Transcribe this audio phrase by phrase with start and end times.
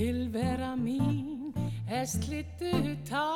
[0.00, 1.52] Tilvera mín
[1.86, 3.28] er slittu tá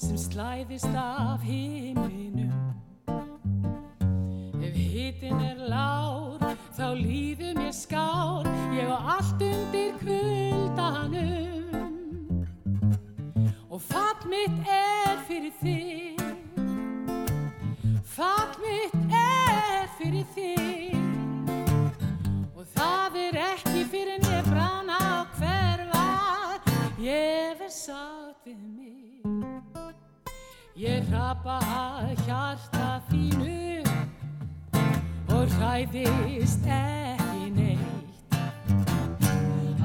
[0.00, 2.72] sem slæðist af himninum.
[4.64, 6.40] Ef hitin er lár,
[6.72, 11.68] þá líður mér skár, ég á allt undir kvöldanum.
[13.68, 16.16] Og fatt mitt er fyrir þig,
[18.16, 20.83] fatt mitt er fyrir þig.
[27.04, 29.94] Ég verð sátt við mig.
[30.74, 33.84] Ég rapa að hjarta þínu
[35.34, 38.38] og hræðist ekki neitt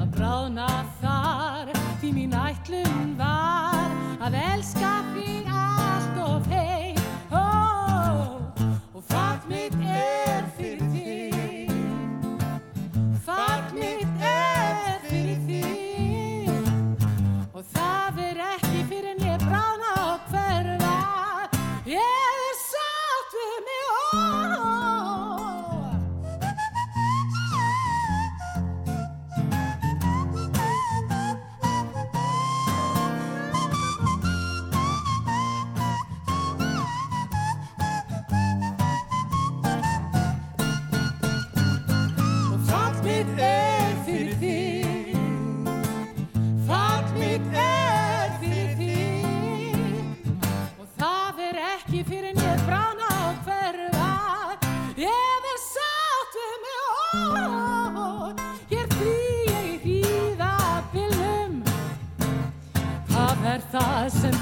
[0.00, 0.68] að bráðna
[1.02, 3.92] þar því mín ætlun var
[4.24, 8.40] að elska þig allt of heitt oh,
[8.96, 10.19] og fatt mitt er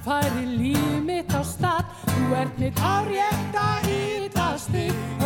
[0.04, 4.86] færi líf mitt á stað Þú ert mitt hárétta hítasti
[5.20, 5.21] oh,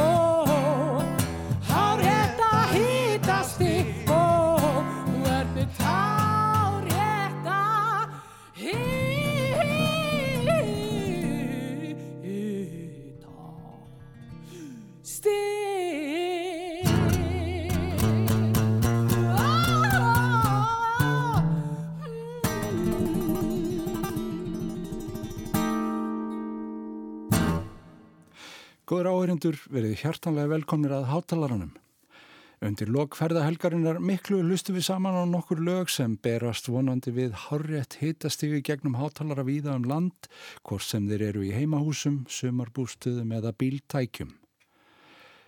[28.87, 31.73] Góður áherindur verið hjartanlega velkomnir að hátalaranum.
[32.63, 38.63] Undir lokferðahelgarinnar miklu lustu við saman á nokkur lög sem berast vonandi við horrið hitastífi
[38.63, 40.31] gegnum hátalara víða um land,
[40.63, 44.31] hvort sem þeir eru í heimahúsum, sumarbústuðum eða bíltækjum.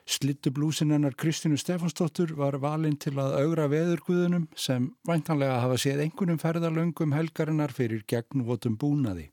[0.09, 6.43] Slittublúsin hennar Kristínu Stefansdóttur var valinn til að augra veðurguðunum sem væntanlega hafa séð einhvernum
[6.43, 9.31] ferðalöngum helgarinnar fyrir gegnvotum búnaði.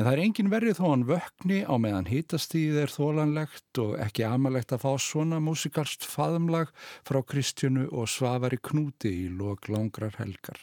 [0.00, 4.24] En það er engin verið þó hann vökni á meðan hitastíð er þólanlegt og ekki
[4.24, 6.70] amalegt að fá svona músikalst faðumlag
[7.04, 10.56] frá Kristjánu og Svavari Knúti í lok langrar helgar.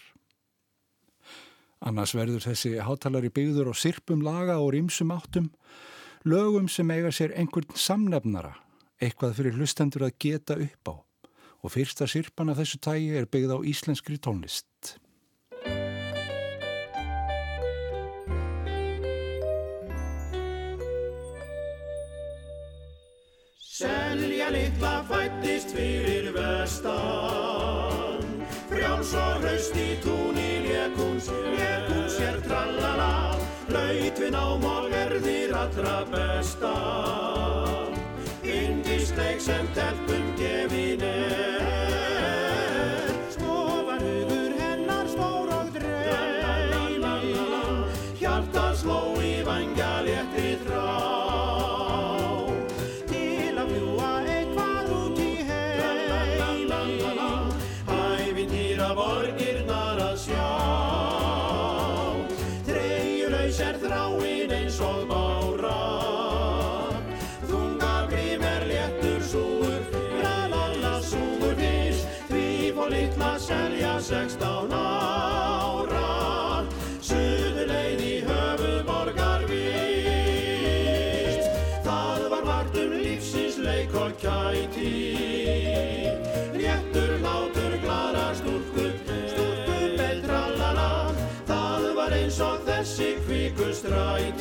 [1.85, 5.51] Annars verður þessi hátalari byggður og sirpum laga og rýmsum áttum,
[6.25, 8.55] lögum sem eiga sér einhvern samnefnara,
[8.97, 10.95] eitthvað fyrir hlustendur að geta upp á.
[11.61, 14.97] Og fyrsta sirpan af þessu tægi er byggð á íslenskri tónlist.
[24.47, 28.23] Selja litla fættist fyrir vestan.
[28.69, 33.35] Frjáls og hraust í túni lékun Lékun sér trallala
[33.67, 36.71] Laut við nám og verðir allra besta.
[38.43, 40.26] Indisleik sem telpum
[93.81, 94.36] bestrijdt.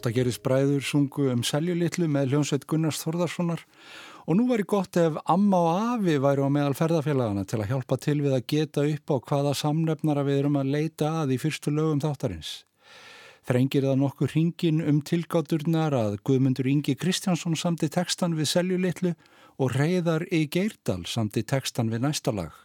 [0.00, 3.60] Alltaf gerist bræður sungu um seljulitlu með hljónsveit Gunnars Þorðarssonar
[4.24, 7.74] og nú var í gott ef amma og afi væri á meðal ferðarfélagana til að
[7.74, 11.38] hjálpa til við að geta upp á hvaða samnefnara við erum að leita að í
[11.42, 12.54] fyrstu lögum þáttarins.
[13.44, 19.12] Þrengir það nokkur hringin um tilgátturnar að Guðmundur Ingi Kristjánsson samti tekstan við seljulitlu
[19.60, 22.56] og Reyðar í Geirdal samti tekstan við næsta lag.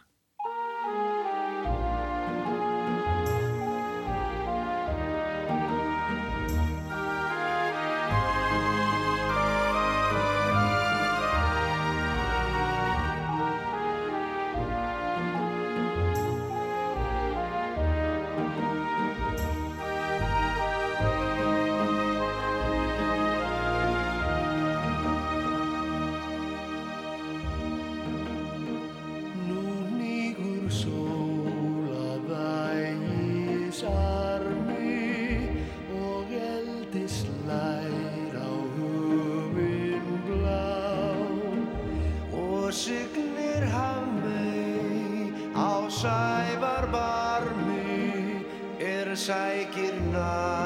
[49.26, 50.65] Sækir nætur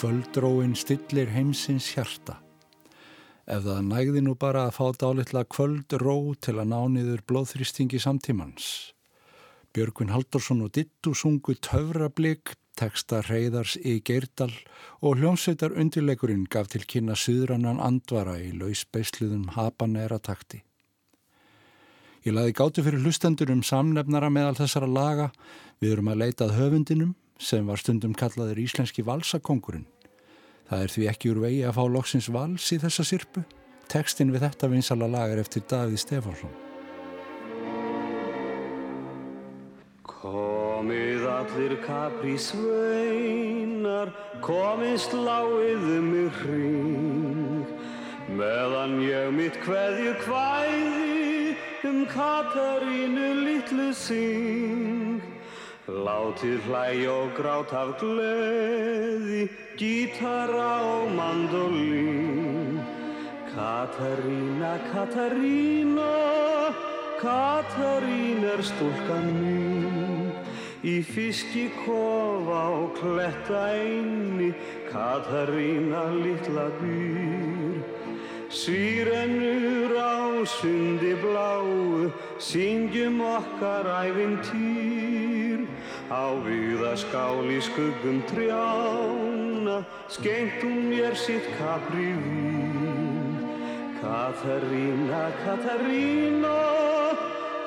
[0.00, 2.38] Kvöldróin stillir heimsins hjarta.
[3.44, 8.94] Ef það nægði nú bara að fá dálitla kvöldró til að ná niður blóðþrýstingi samtímans.
[9.76, 14.54] Björgvin Haldursson og Dittu sungu töfrablik, teksta reyðars í Geirdal
[15.04, 20.64] og hljómsveitar undirleikurinn gaf til kynna suðrannan andvara í lausbeisluðum habanera takti.
[22.24, 25.32] Ég laði gátu fyrir hlustendur um samnefnara meðal þessara laga.
[25.76, 29.86] Við erum að leitað höfundinum sem var stundum kallaður íslenski valsakongurinn.
[30.68, 33.42] Það er því ekki úr vegi að fá loksins vals í þessa sirpu.
[33.90, 36.52] Tekstinn við þetta vinsala lag er eftir Davíð Stefánsson.
[40.06, 44.12] Komið allir kapri sveinar,
[44.44, 47.66] komið sláiðu mig hring,
[48.36, 51.56] meðan ég mitt hverju kvæði
[51.88, 55.29] um Katarínu litlu syng.
[55.90, 62.78] Látið hlæg og grát af gleði, gítara og mandolín.
[63.50, 66.14] Katarína, Katarína,
[67.18, 70.30] Katarín er stúlkan mín.
[70.86, 74.54] Í fiski kofa og kletta einni,
[74.92, 77.82] Katarína litla býr.
[78.46, 85.39] Sýrennur á sundi bláu, syngjum okkar æfintýr.
[86.10, 89.76] Á viðaskál í skuggum trjána,
[90.10, 93.38] skengt hún mér sitt kapri vín.
[94.02, 96.58] Katarína, Katarína,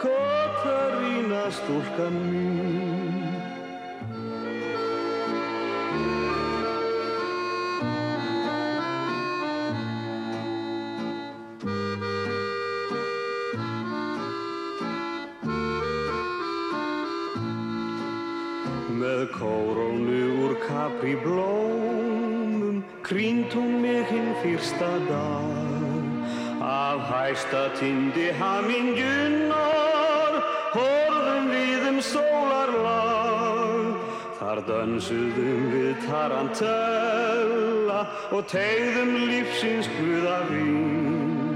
[0.03, 2.82] Katarína stúlkan mín.
[19.23, 26.11] Með kórónu úr kapri blómum Krýnt hún mig hinn fyrsta dag.
[26.59, 30.33] Af hæsta tindi hamingunar
[30.75, 33.95] Horðum við um sólarlag.
[34.41, 38.01] Þar dansuðum við tarantella
[38.35, 41.55] Og tegðum lífsins guða vín.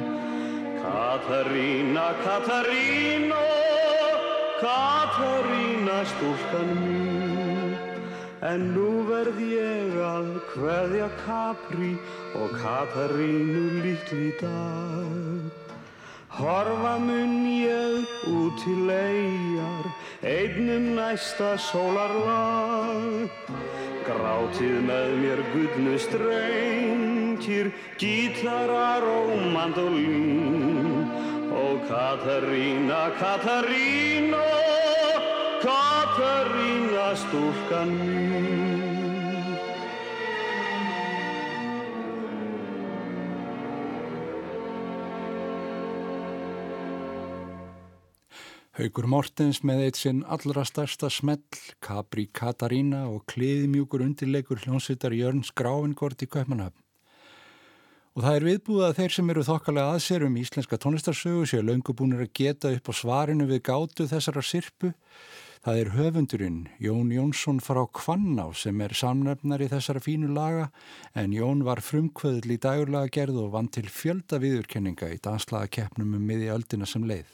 [0.80, 3.44] Katarína, Katarína
[4.64, 6.97] Katarína stúlkan mín
[8.48, 11.90] En nú verð ég að hveðja Capri
[12.40, 15.50] og Katarínu litli dag.
[16.38, 19.90] Horfa mun ég út til eigjar
[20.32, 23.28] einnum næsta sólarlag.
[24.08, 31.04] Grátið með mér gullnu strengir gítarar og mandolín.
[31.52, 34.46] Og Katarína Katarína
[37.24, 38.88] stúlkan mín
[48.78, 51.42] Haugur Mortens með eitt sinn allra stærsta smell,
[51.82, 56.78] Capri Katarína og kliðimjúkur undirleikur hljónsvittar Jörns Gráingort í Kaupmannhafn.
[58.14, 62.22] Og það er viðbúið að þeir sem eru þokkalega aðsér um íslenska tónlistarsögu séu laungubúnir
[62.28, 64.94] að geta upp á svarinu við gátu þessara sirpu.
[65.68, 70.70] Það er höfundurinn Jón Jónsson frá Kvanná sem er samnefnar í þessara fínu laga
[71.12, 76.16] en Jón var frumkvöðl í dagurlaga gerð og vann til fjölda viðurkenninga í danslaga keppnum
[76.16, 77.28] um miði öldina sem leið.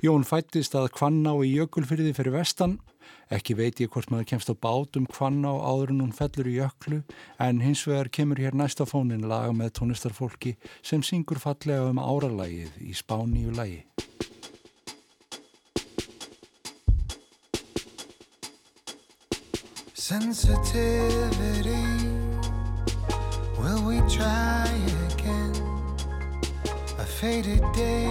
[0.00, 2.78] Jón fættist að Kvanná í Jökulfyrði fyrir vestan.
[3.28, 6.56] Ekki veit ég hvort maður kemst á bát um Kvanná áður en hún fellur í
[6.56, 7.02] jöklu
[7.36, 12.80] en hins vegar kemur hér næsta fónin laga með tónlistarfólki sem syngur fallega um áralægið
[12.80, 13.82] í spáníu lægi.
[20.08, 21.84] Sensitivity,
[23.58, 24.66] will we try
[25.12, 25.52] again?
[26.98, 28.06] A faded day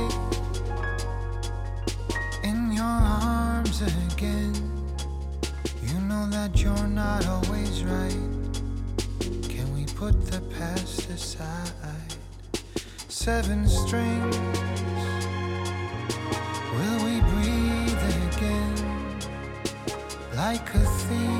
[2.44, 4.54] in your arms again.
[5.82, 8.30] You know that you're not always right.
[9.50, 12.14] Can we put the past aside?
[13.08, 14.38] Seven strings,
[16.76, 18.76] will we breathe again
[20.36, 21.37] like a thief?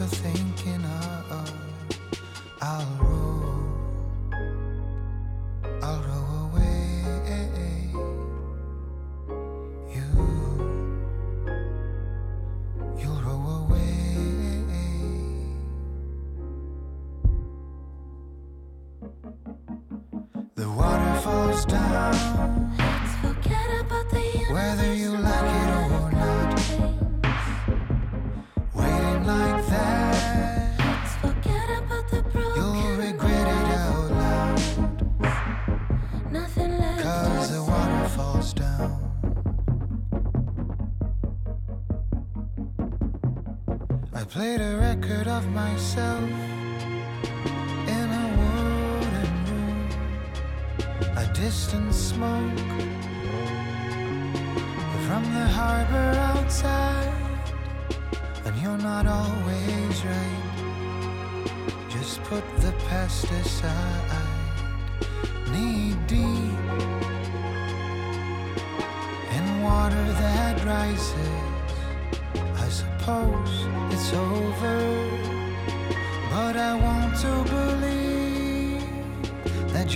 [0.00, 0.99] You're thinking of.
[45.72, 46.19] Myself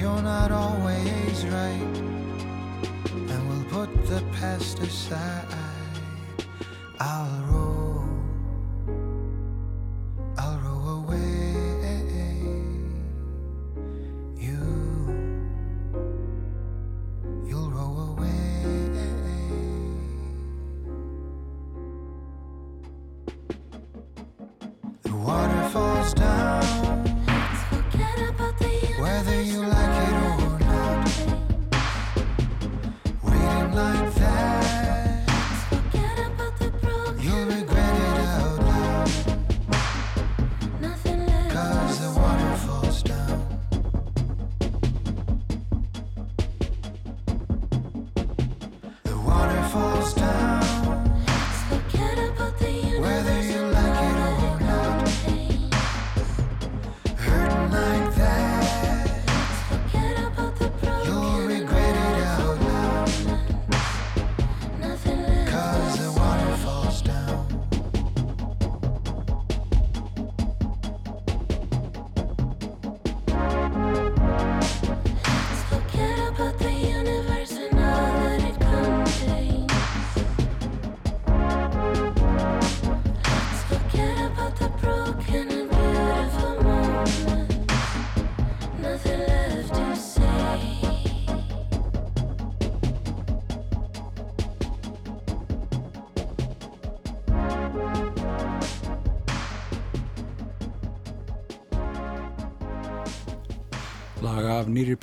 [0.04, 1.96] you're not always right,
[3.30, 5.43] and we'll put the past aside.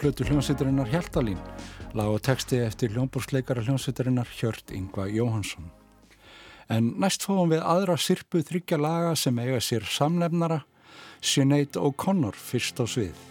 [0.01, 1.37] plötu hljómsveitarinnar Hjaltalín,
[1.93, 5.67] lag og texti eftir hljómbúrsleikara hljómsveitarinnar Hjört Yngva Jóhansson.
[6.73, 10.63] En næst fóðum við aðra sirpu þryggja laga sem eiga sér samlefnara,
[11.21, 13.30] Sinead O'Connor fyrst á svið.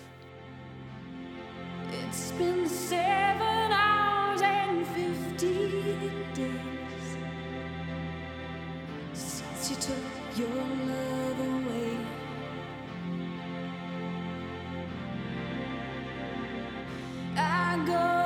[17.87, 18.20] go.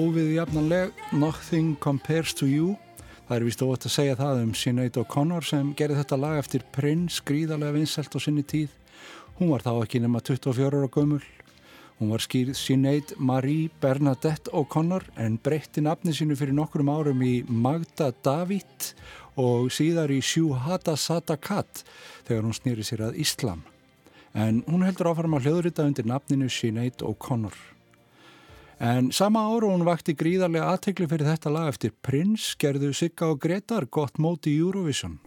[0.00, 2.76] Óviðjafnanleg, nothing compares to you.
[3.28, 6.64] Það er vist óvægt að segja það um Sinead O'Connor sem gerði þetta lag eftir
[6.74, 8.72] Prince, gríðarlega vinsælt á sinni tíð.
[9.38, 11.20] Hún var þá ekki nema 24 ára gömul.
[12.00, 17.42] Hún var skýrð Sinead Marie Bernadette O'Connor en breytti nafni sínu fyrir nokkrum árum í
[17.48, 18.92] Magda David
[19.36, 21.84] og síðar í Shuhada Sadakat
[22.24, 23.66] þegar hún snýri sér að Íslam.
[24.32, 27.54] En hún heldur áfram að hljóðrita undir nafninu Sinead O'Connor.
[28.80, 33.42] En sama ára hún vakti gríðarlega aðtekli fyrir þetta lag eftir Prince gerðu Sigga og
[33.42, 35.18] Gretar gott móti í Eurovision.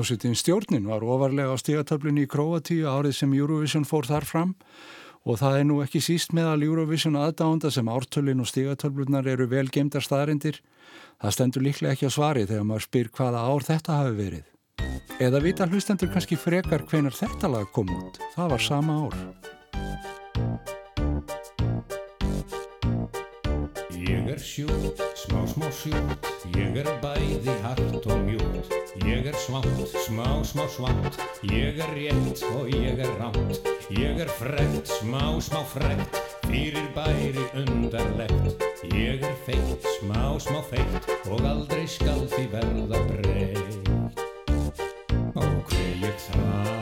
[0.00, 4.54] Hljómsveitin Stjórnin var ofarlega á stigatöflunni í Króatíu árið sem Eurovision fór þar fram
[5.28, 9.68] og það er nú ekki síst meðal Eurovision aðdánda sem ártölin og stigatöflunar eru vel
[9.68, 10.62] gemdar staðarindir.
[11.20, 14.50] Það stendur líklega ekki á svari þegar maður spyr hvaða ár þetta hafi verið.
[15.20, 18.22] Eða vita hlustendur kannski frekar hvenar þetta lag kom út.
[18.32, 19.59] Það var sama ár.
[24.10, 26.26] Ég er sjúkt, smá smá sjúkt,
[26.58, 28.72] ég er bæði hart og mjúkt.
[29.06, 33.70] Ég er svátt, smá smá svátt, ég er rétt og ég er rátt.
[33.94, 36.18] Ég er frekt, smá smá frekt,
[36.48, 38.66] fyrir bæri undarlegt.
[38.90, 44.26] Ég er feitt, smá smá feitt og aldrei skal því verða breytt.
[45.38, 46.79] Ó hver ég þrái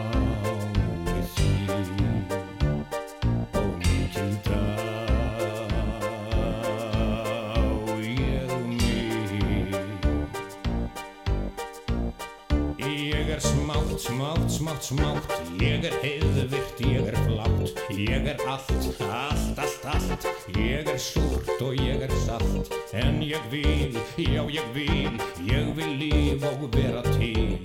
[14.59, 17.83] smátt, smátt, Ég er heiðvirt, ég er flátt.
[17.95, 20.27] Ég er allt, allt, allt, allt.
[20.57, 22.75] Ég er súrt og ég er salt.
[22.93, 25.15] En ég vil, já ég vil.
[25.47, 27.59] Ég vil líf og vera til.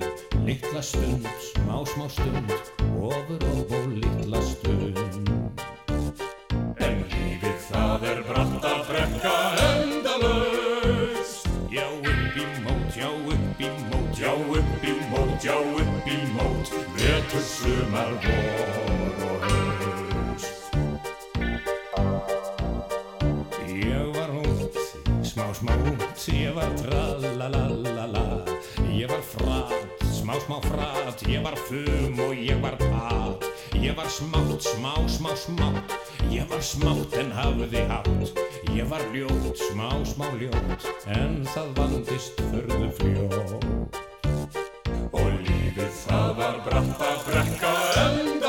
[0.45, 2.53] Litla stund, smá, smá stund.
[3.01, 5.02] Ofur og og litla stund
[17.33, 20.75] Vetur, sumar, vor og haust.
[23.67, 24.77] Ég var út,
[25.25, 28.45] smá smá út, ég var tralalalala
[28.93, 33.49] Ég var frat, smá smá frat, ég var fum og ég var pat.
[33.81, 35.97] Ég var smátt, smá smá smátt,
[36.29, 38.37] ég var smátt en hafði hátt
[38.77, 44.12] Ég var ljótt, smá smá ljótt, en það vandist förðu fljótt
[45.73, 48.42] Við það var bratt að brekka öll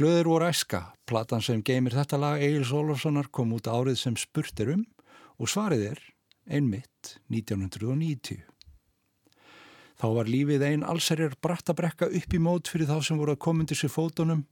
[0.00, 4.62] glöður voru æska, platan sem geymir þetta lag Egil Ólafssonar kom út árið sem spurt
[4.62, 4.86] er um
[5.36, 6.00] og svarið er
[6.48, 8.40] einmitt 1990.
[10.00, 13.66] Þá var lífið ein allserjar brattabrekka upp í mót fyrir þá sem voru að koma
[13.66, 14.46] undir sér fótunum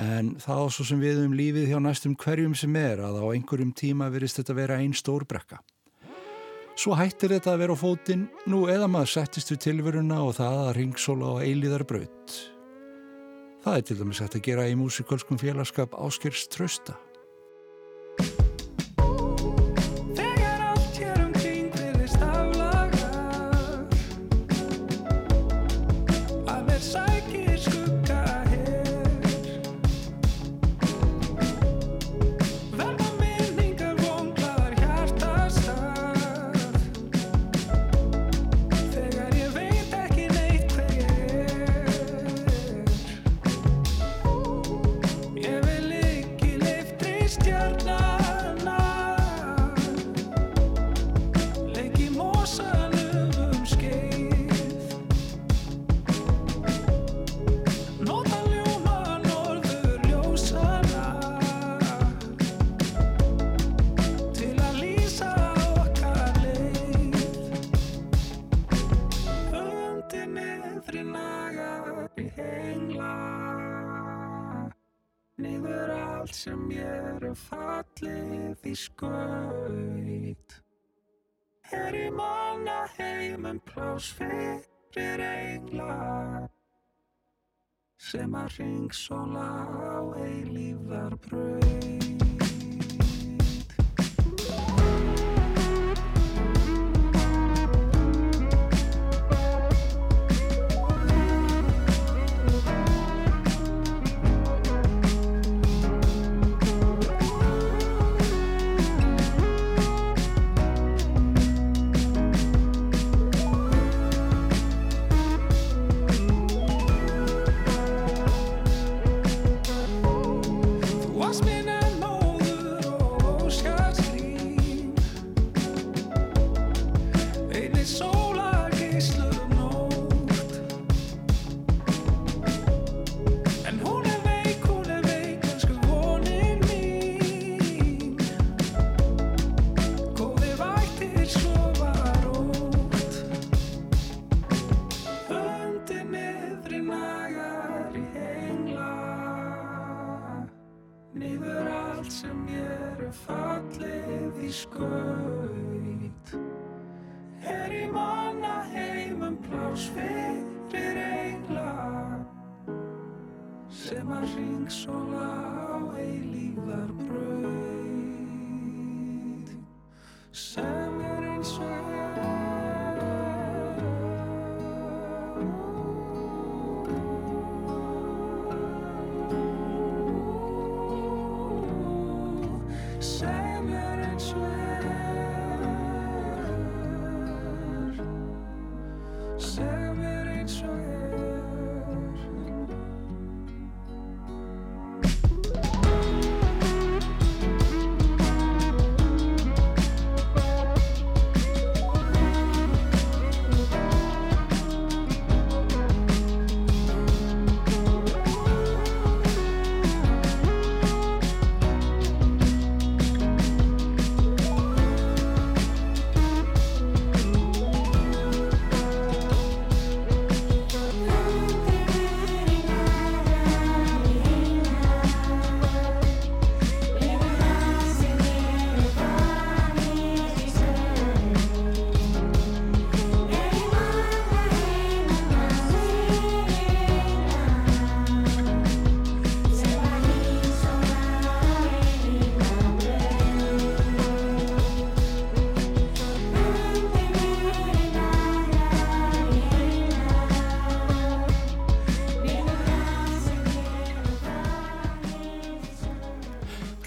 [0.00, 3.24] en það á svo sem við um lífið hjá næstum hverjum sem er að á
[3.36, 5.60] einhverjum tíma verist þetta vera ein stór brekka.
[6.72, 10.60] Svo hættir þetta að vera á fótinn nú eða maður settist við tilveruna og það
[10.64, 12.55] að ringsóla á eilíðar braut.
[13.66, 16.94] Það er til dæmis hægt að gera í músikalskum félagskap áskers trösta.
[78.76, 80.60] Skaut.
[81.74, 86.48] Er í manna heimum plás fyrir engla
[87.98, 89.48] Sem að ringsóla
[89.98, 92.15] á eilífðar braut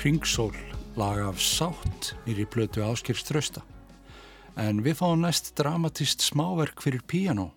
[0.09, 0.55] Ringsól,
[0.95, 3.61] lag af sátt nýri plötu áskers trösta.
[4.57, 7.51] En við fáum næst dramatist smáverk fyrir píanó.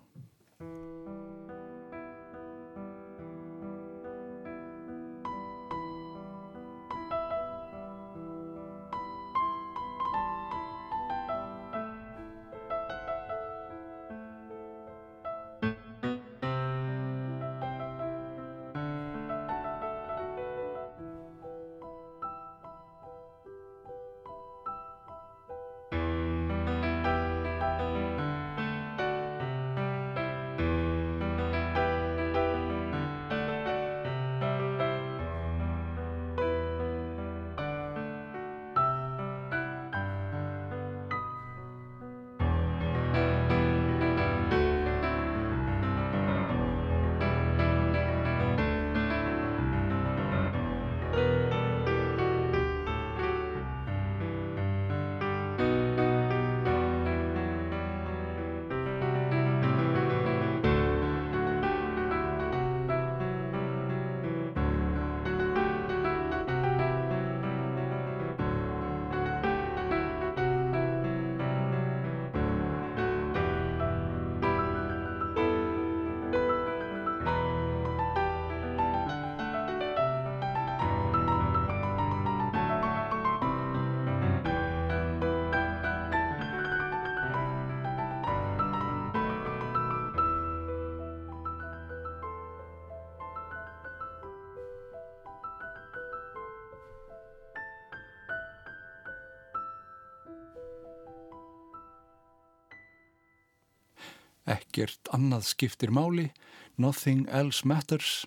[104.53, 106.28] Ekkert annað skiptir máli,
[106.76, 108.26] Nothing Else Matters.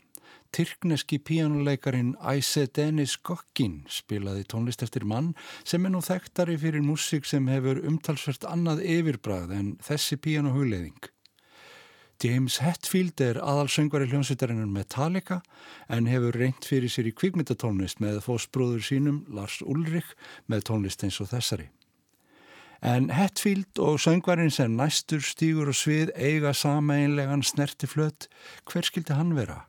[0.56, 5.34] Tyrkneski píjánuleikarin Ayse Deniz Gokkin spilaði tónlist eftir mann
[5.68, 11.12] sem er nú þekktari fyrir músík sem hefur umtalsvert annað yfirbrað en þessi píjánuhugleiðing.
[12.24, 15.42] James Hetfield er aðalsöngvari hljómsveitarinnar Metallica
[15.92, 20.16] en hefur reynt fyrir sér í kvikmyndatónlist með fósbróður sínum Lars Ulrich
[20.48, 21.68] með tónlist eins og þessari.
[22.84, 28.28] En Hetfield og söngvarinn sem næstur stígur og svið eiga sameinlegan snertiflöt,
[28.68, 29.64] hver skildi hann vera?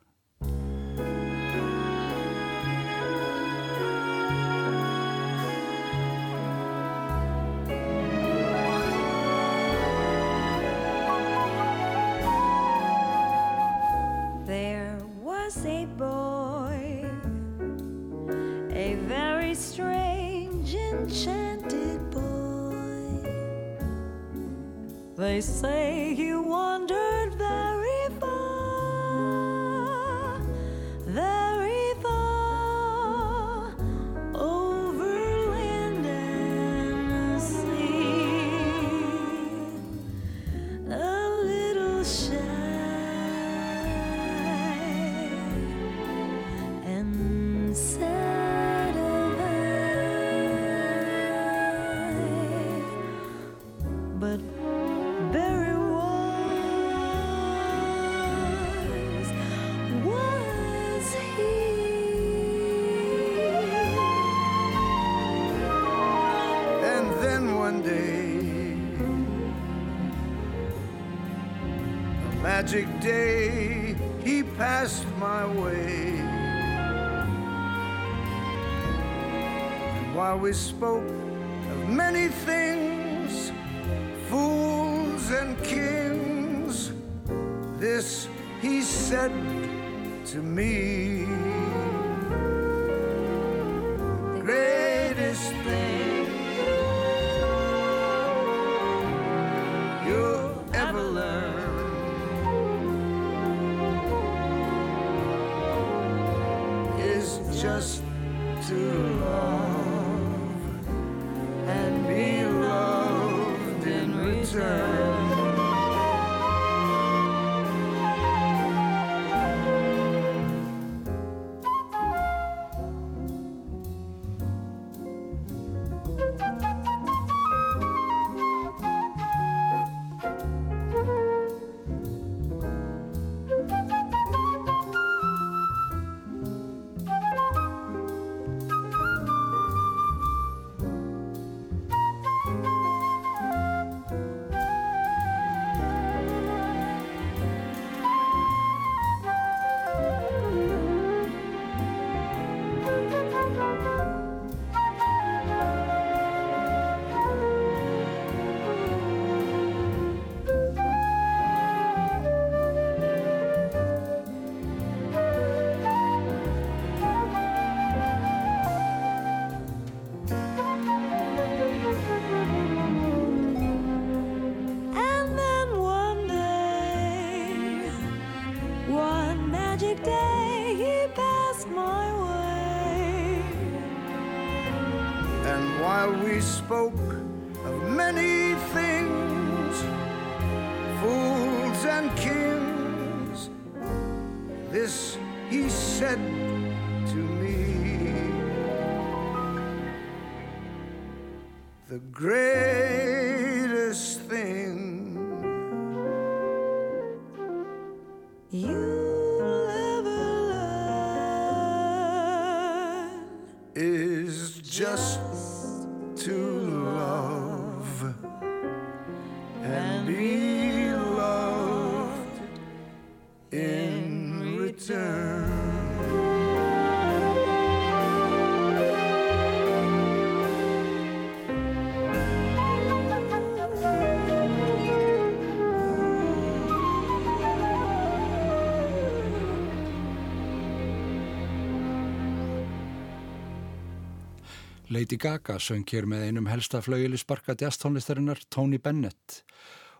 [244.89, 249.41] Lady Gaga söng hér með einum helsta flaugilisbarka jazztónlistarinnar Tony Bennett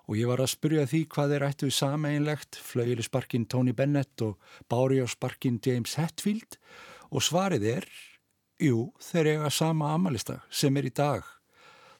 [0.08, 4.38] og ég var að spyrja því hvað þeir ættu sameinlegt flaugilisbarkin Tony Bennett og
[4.72, 6.56] bárjásbarkin James Hetfield
[7.12, 7.90] og svarið er,
[8.64, 11.28] jú, þeir eiga sama amalista sem er í dag.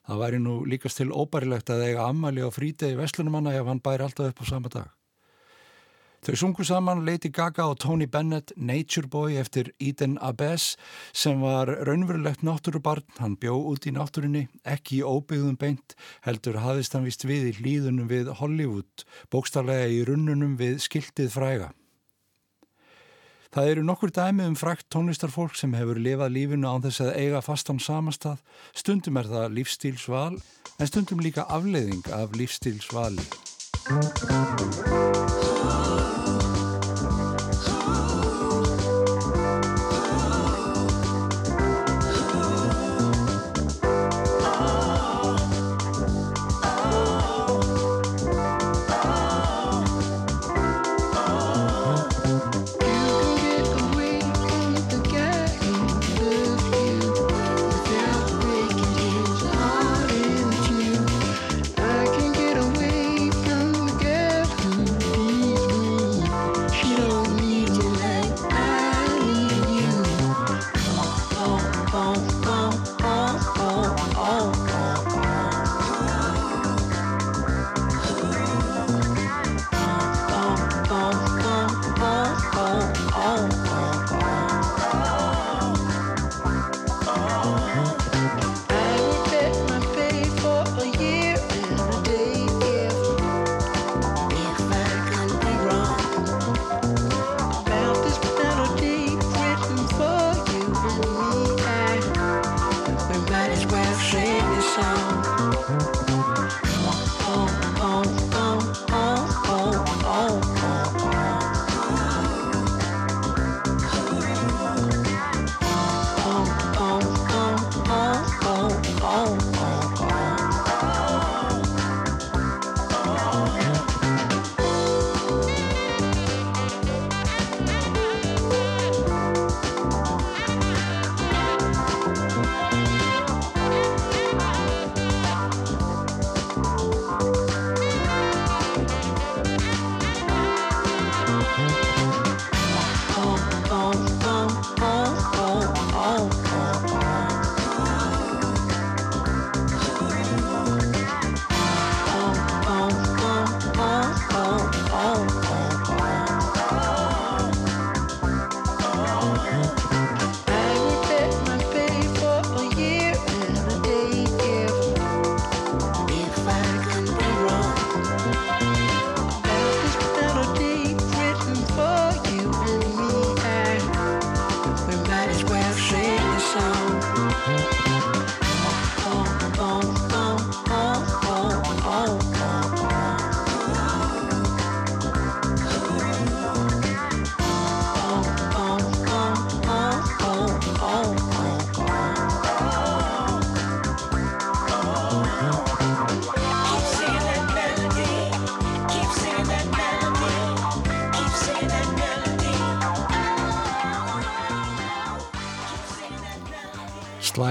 [0.08, 4.08] Það væri nú líkast til óbærilegt að eiga amali á frítegi Vestlunumanna ef hann bæri
[4.08, 4.97] alltaf upp á sama dag.
[6.18, 10.76] Þau sungu saman Lady Gaga og Tony Bennett Nature Boy eftir Eden Abess
[11.14, 15.94] sem var raunverulegt náttúrubarn, hann bjó út í náttúrunni, ekki í óbyggðum beint,
[16.26, 21.70] heldur hafðist hann vist við í hlýðunum við Hollywood, bókstarlega í runnunum við skiltið fræga.
[23.54, 27.40] Það eru nokkur dæmi um frækt tónlistarfólk sem hefur lifað lífinu án þess að eiga
[27.46, 28.42] fastan samastað,
[28.76, 30.34] stundum er það lífstílsval,
[30.76, 33.24] en stundum líka afleiðing af lífstílsvali.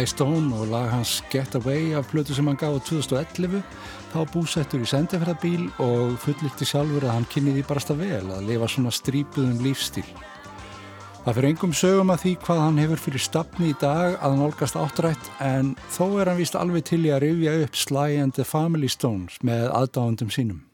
[0.08, 3.62] Stone og lag hans Get Away af plötu sem hann gaf á 2011
[4.14, 8.70] þá búsettur í sendiferðabíl og fullíkti sjálfur að hann kynni því barasta vel að lifa
[8.72, 10.05] svona strípuðum lífstíl.
[11.26, 14.80] Það fyrir engum sögum að því hvað hann hefur fyrir stafni í dag að nálgast
[14.80, 18.47] áttrætt en þó er hann vist alveg til í að rifja upp Sly and the
[18.47, 20.66] Family Stones með aðdáðundum sínum.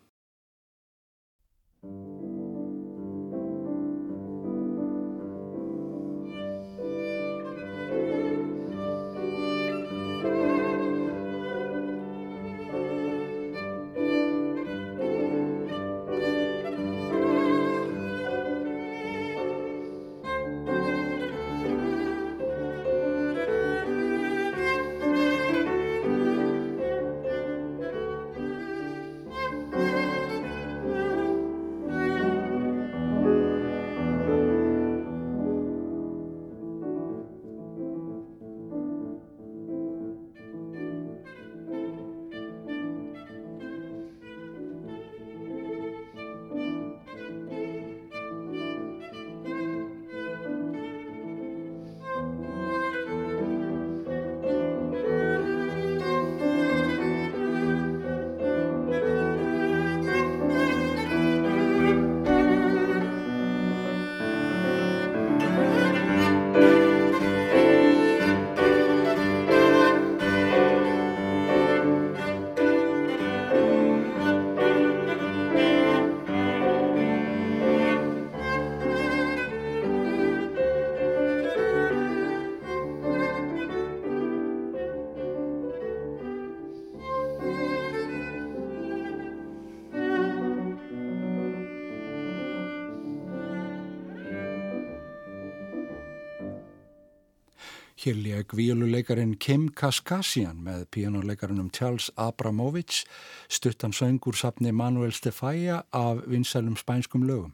[98.04, 103.06] Hér lék víluleikarin Kim Kaskasian með píjónuleikarinum Charles Abramovich
[103.48, 107.54] stuttan söngur sapni Manuel Stefaya af vinsælum spænskum lögum.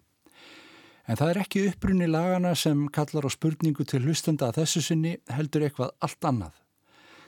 [1.06, 5.14] En það er ekki upprunni lagana sem kallar á spurningu til hlustenda að þessu sinni
[5.30, 6.58] heldur eitthvað allt annað.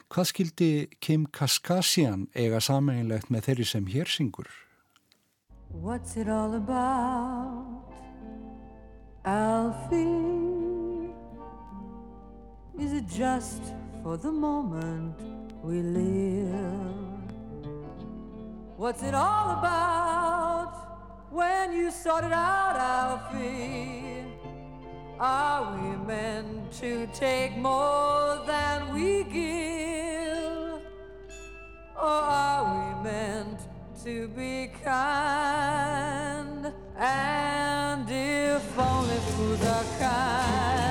[0.10, 4.50] Hvað skildi Kim Kaskasian eiga sameinlegt með þeirri sem hér syngur?
[5.70, 7.86] What's it all about,
[9.24, 10.71] Alfie?
[12.80, 13.62] Is it just
[14.02, 15.16] for the moment
[15.62, 16.92] we live?
[18.78, 24.24] What's it all about when you sort it out, Alfie?
[25.20, 30.82] Are we meant to take more than we give?
[31.96, 33.60] Or are we meant
[34.04, 36.74] to be kind?
[36.98, 40.91] And if only fools are kind,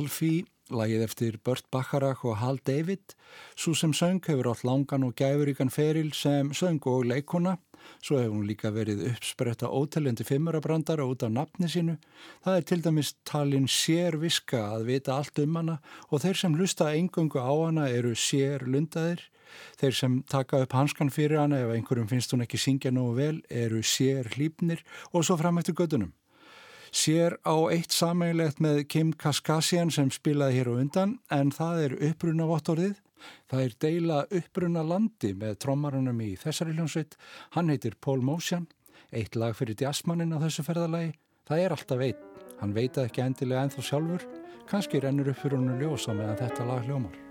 [0.00, 0.46] Alfie.
[0.70, 3.16] Lagið eftir Burt Bacharach og Hal David,
[3.58, 7.56] svo sem söng hefur átt langan og gæfuríkan feril sem söng og leikona,
[7.98, 11.96] svo hefur hún líka verið uppspretta ótelendi fimmurabrandara út af nafni sínu.
[12.46, 15.76] Það er til dæmis talin sérviska að vita allt um hana
[16.06, 19.26] og þeir sem hlusta engöngu á hana eru sérlundaðir.
[19.82, 23.42] Þeir sem taka upp hanskan fyrir hana ef einhverjum finnst hún ekki syngja nógu vel
[23.50, 26.14] eru sérhlýpnir og svo fram eftir gödunum.
[26.90, 31.96] Sér á eitt sameiglegt með Kim Kaskasian sem spilaði hér á undan en það er
[32.10, 32.98] uppruna vottorðið.
[33.50, 37.16] Það er deila uppruna landi með trommarunum í þessari hljómsveit.
[37.56, 38.66] Hann heitir Paul Motion,
[39.12, 41.16] eitt lag fyrir jazzmannin á þessu ferðalagi.
[41.48, 42.28] Það er alltaf veit.
[42.60, 44.28] Hann veit að ekki endilega ennþá sjálfur.
[44.70, 47.29] Kanski rennur upp fyrir húnu ljósa meðan þetta lag hljómar.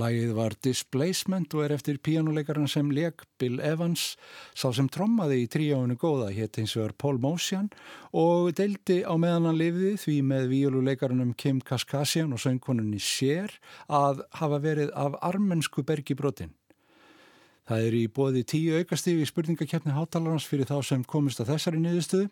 [0.00, 4.14] Lagið var Displacement og er eftir píjánuleikarinn sem leik Bill Evans,
[4.56, 7.68] sá sem trommaði í tríjáinu góða, hétt eins og er Paul Motian
[8.16, 13.52] og deildi á meðan hann lifði því með víululeikarunum Kim Kaskasian og söngkonunni Cher
[13.88, 16.54] að hafa verið af armensku bergi brotin.
[17.68, 21.82] Það er í bóði tíu aukastífi í spurningakeppni hátalarans fyrir þá sem komist að þessari
[21.84, 22.30] niðurstöðu.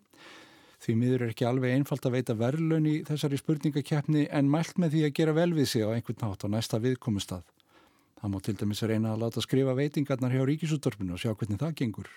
[0.79, 4.97] Því miður er ekki alveg einfalt að veita verðlun í þessari spurningakeppni en mælt með
[4.97, 7.47] því að gera vel við sig á einhvern nátt á næsta viðkomustad.
[8.19, 11.75] Það má til dæmis reyna að láta skrifa veitingarnar hjá ríkisúttorfinu og sjá hvernig það
[11.79, 12.09] gengur.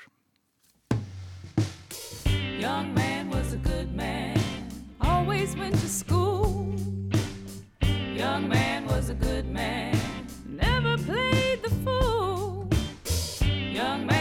[2.62, 4.38] Young man was a good man,
[5.00, 6.74] always went to school.
[8.18, 9.98] Young man was a good man,
[10.46, 12.68] never played the fool.
[13.50, 14.21] Young man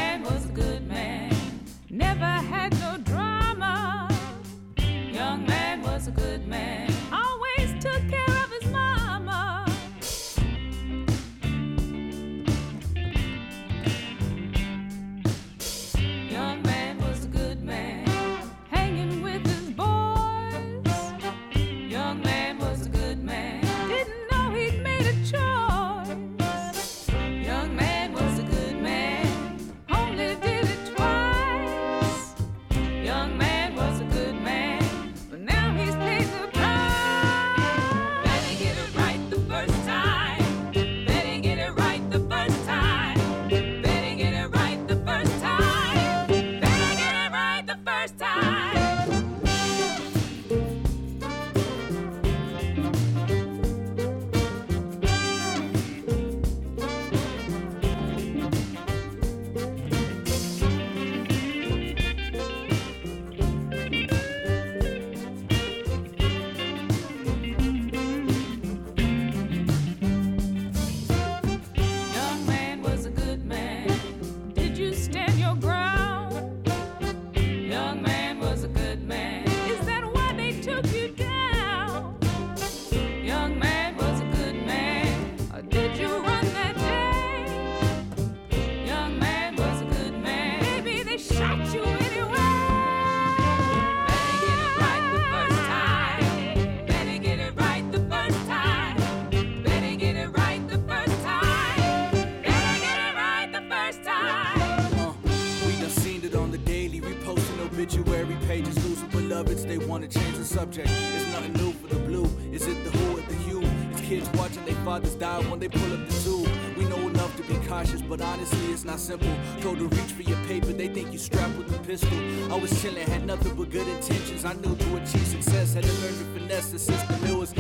[107.91, 110.89] obituary pages, losing beloveds, they wanna change the subject.
[110.89, 112.25] It's nothing new for the blue.
[112.53, 113.63] Is it the who or the you?
[113.91, 116.49] It's kids watching their fathers die when they pull up the tube.
[116.77, 119.35] We know enough to be cautious, but honestly, it's not simple.
[119.61, 122.19] Told to reach for your paper, they think you strapped with a pistol.
[122.53, 124.45] I was chillin', had nothing but good intentions.
[124.45, 127.25] I knew to achieve success, had to learn to finesse the system.
[127.25, 127.53] It was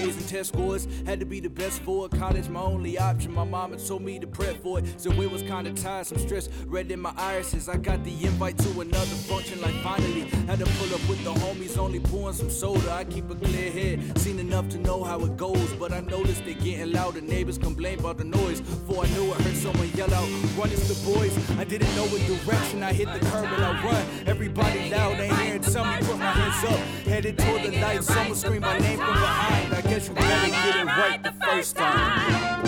[0.00, 2.12] And test scores, had to be the best for it.
[2.12, 3.34] College, my only option.
[3.34, 6.06] My mama told me to prep for it, so it was kinda tired.
[6.06, 7.68] Some stress red in my irises.
[7.68, 10.22] I got the invite to another function, like finally.
[10.46, 12.90] Had to pull up with the homies, only pouring some soda.
[12.90, 15.72] I keep a clear head, seen enough to know how it goes.
[15.74, 17.20] But I noticed they getting louder.
[17.20, 18.62] Neighbors complain about the noise.
[18.62, 21.36] Before I knew it, heard someone yell out, Run, it's the boys.
[21.58, 24.04] I didn't know what direction I hit the curb and I run.
[24.26, 26.80] Everybody loud, ain't hearing somebody put my hands up.
[27.06, 29.74] Headed toward the light, someone scream my name from behind.
[29.74, 32.60] I guess you better get it right the first time.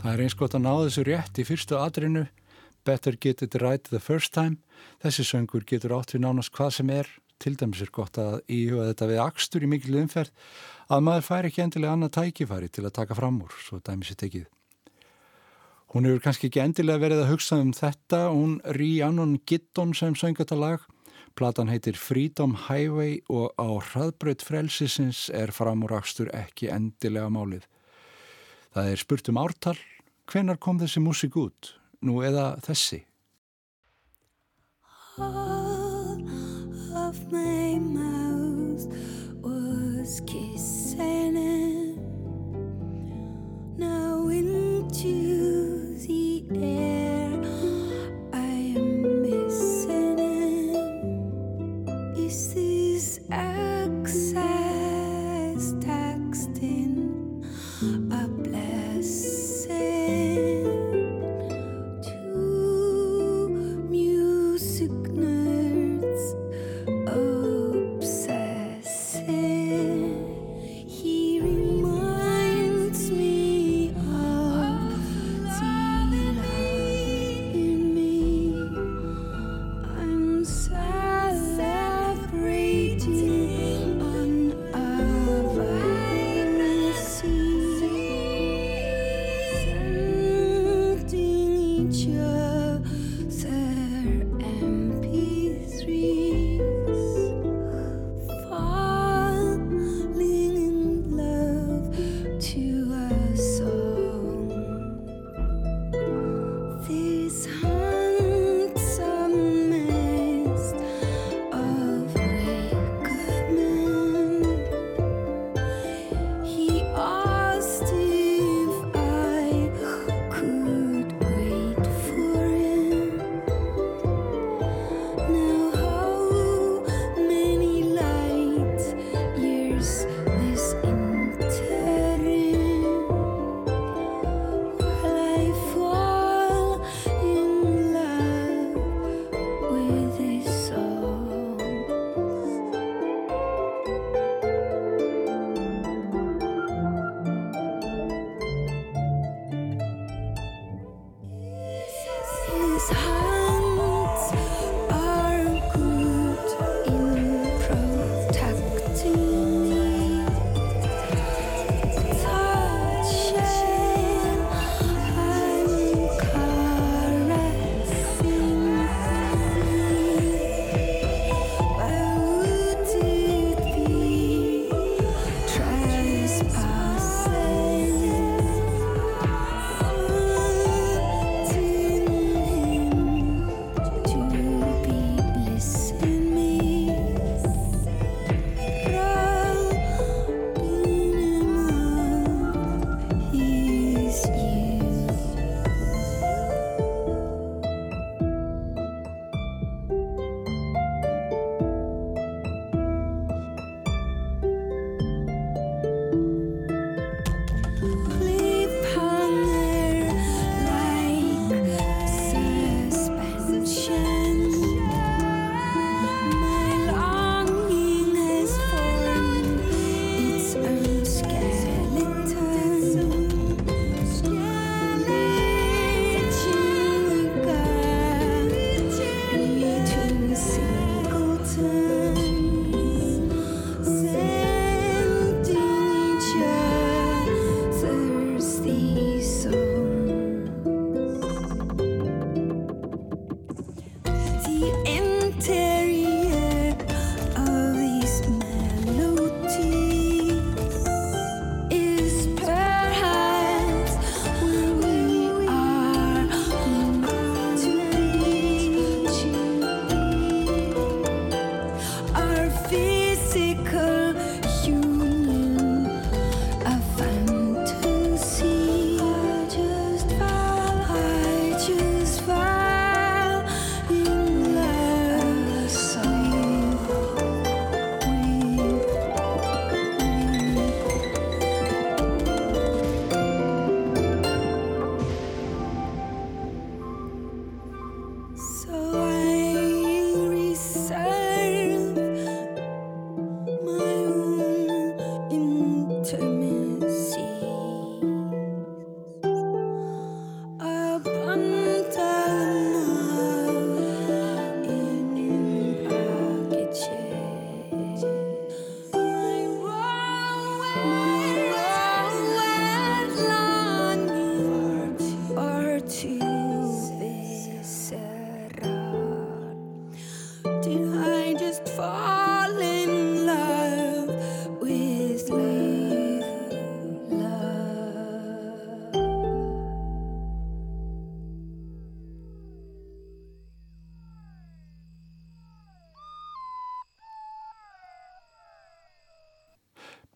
[0.00, 2.26] Það er eins gott að ná þessu rétt í fyrstu atrinu,
[2.84, 4.58] better get it right the first time.
[5.02, 7.08] Þessi söngur getur átt við nánast hvað sem er,
[7.40, 10.32] til dæmis er gott að íhuga þetta við akstur í mikil umferð,
[10.92, 14.20] að maður fær ekki endilega annað tækifæri til að taka fram úr, svo dæmis er
[14.20, 14.48] tekið.
[15.90, 20.38] Hún hefur kannski ekki endilega verið að hugsa um þetta, hún Rhiannon Giddon sem söng
[20.38, 20.84] þetta lag.
[21.34, 27.66] Platan heitir Freedom Highway og á hraðbraut frelsisins er framúrakstur ekki endilega málið.
[28.70, 29.76] Það er spurt um ártal,
[30.30, 31.74] hvenar kom þessi músík út?
[32.00, 33.02] Nú eða þessi?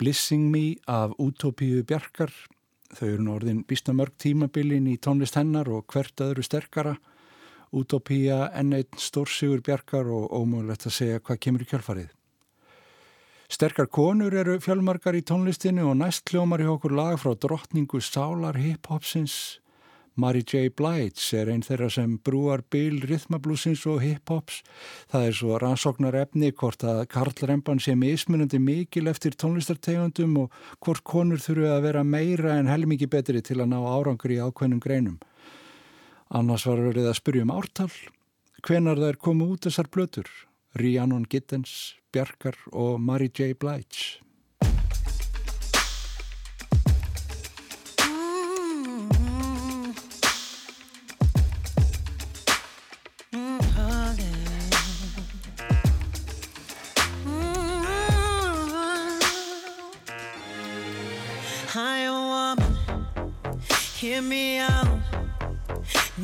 [0.05, 2.28] Blissing Me af Utopíu Bjarkar.
[2.92, 6.92] Þau eru orðin býstamörg tímabilin í tónlist hennar og hvert öðru sterkara.
[7.72, 12.11] Utopíu enn einn stórsigur Bjarkar og ómögulegt að segja hvað kemur í kjálfarið.
[13.48, 18.61] Sterkar konur eru fjálmargar í tónlistinu og næst kljómar í okkur lag frá drottningu Sálar
[18.61, 19.38] hip-hopsins
[20.14, 20.68] Mary J.
[20.70, 24.60] Blige er einn þeirra sem brúar bíl, rithmablúsins og hip-hops.
[25.10, 31.02] Það er svo rannsóknar efni hvort að karlremban sé mismunandi mikil eftir tónlistartegundum og hvort
[31.02, 35.18] konur þurfu að vera meira en helmingi betri til að ná árangur í ákveðnum greinum.
[36.30, 37.90] Annars var verið að spyrja um ártal,
[38.62, 40.30] hvenar það er komið út þessar blötur,
[40.78, 43.54] Rhiannon Giddens, Bjarkar og Mary J.
[43.58, 44.23] Blige.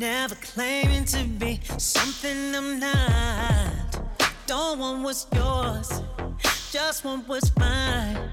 [0.00, 4.00] Never claiming to be something I'm not.
[4.46, 6.00] Don't want what's yours,
[6.72, 8.30] just want what's mine.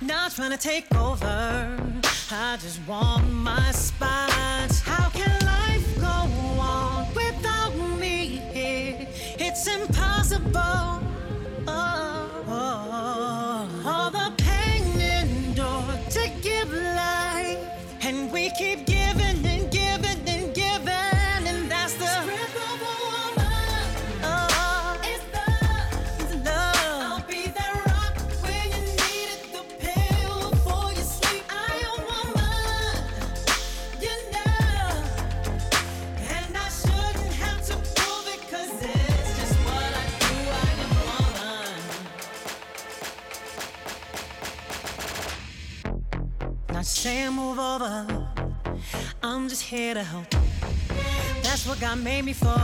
[0.00, 1.76] Not trying to take over,
[2.30, 4.30] I just want my spot.
[4.84, 6.06] How can life go
[6.60, 9.08] on without me here?
[9.36, 11.02] It's impossible.
[11.66, 17.58] Oh, oh, all the pain endured to give life,
[18.00, 18.89] and we keep
[47.60, 48.06] over.
[49.22, 50.30] I'm just here to help.
[51.42, 52.60] That's what God made me for.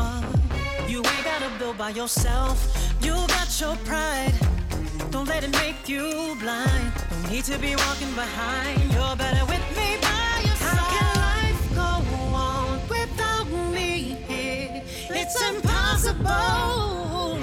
[0.88, 2.56] You ain't gotta build by yourself.
[3.02, 4.32] You got your pride.
[5.10, 6.92] Don't let it make you blind.
[7.10, 8.78] No need to be walking behind.
[8.94, 10.78] You're better with me by your side.
[10.78, 11.90] How can life go
[12.34, 14.16] on without me?
[15.10, 16.26] It's impossible.
[16.26, 17.36] Oh,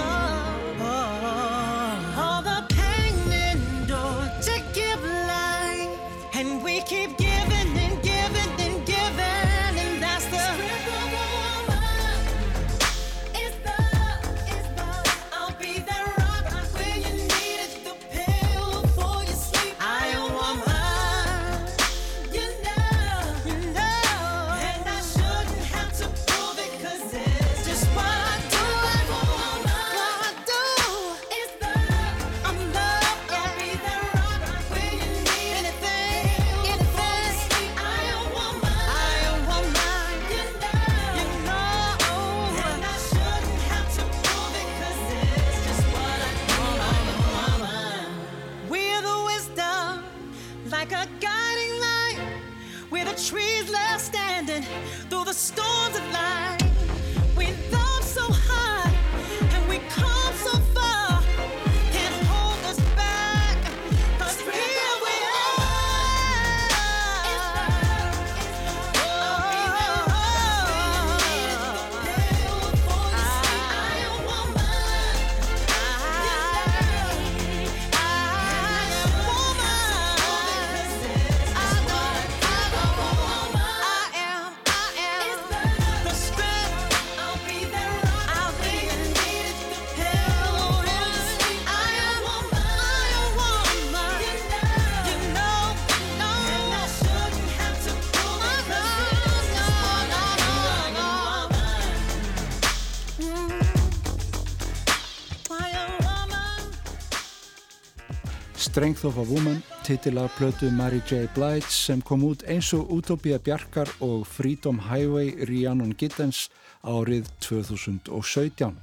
[108.83, 111.27] Strength of a Woman, titilar plötu Mary J.
[111.35, 116.49] Blige sem kom út eins og Utopia Bjarkar og Freedom Highway Rhiannon Giddens
[116.83, 118.75] árið 2017.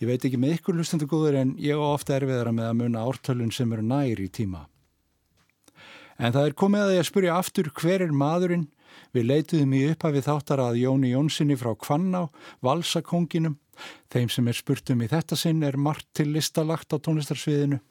[0.00, 3.04] Ég veit ekki með ykkur hlustendur góður en ég á ofta erfiðara með að muna
[3.04, 4.64] ártölun sem eru nær í tíma.
[6.16, 8.66] En það er komið að ég að spurja aftur hver er maðurinn?
[9.12, 12.30] Við leituðum í upphafi þáttar að Jóni Jónssoni frá Kvanná,
[12.64, 13.60] Valsakonginum.
[14.08, 17.84] Þeim sem er spurt um í þetta sinn er margt til listalagt á tónlistarsviðinu.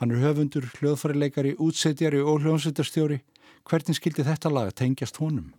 [0.00, 3.20] Hann er höfundur, hljóðfærileikari, útsetjari og hljóðsetjarstjóri.
[3.68, 5.52] Hvernig skildi þetta lag tengjast honum?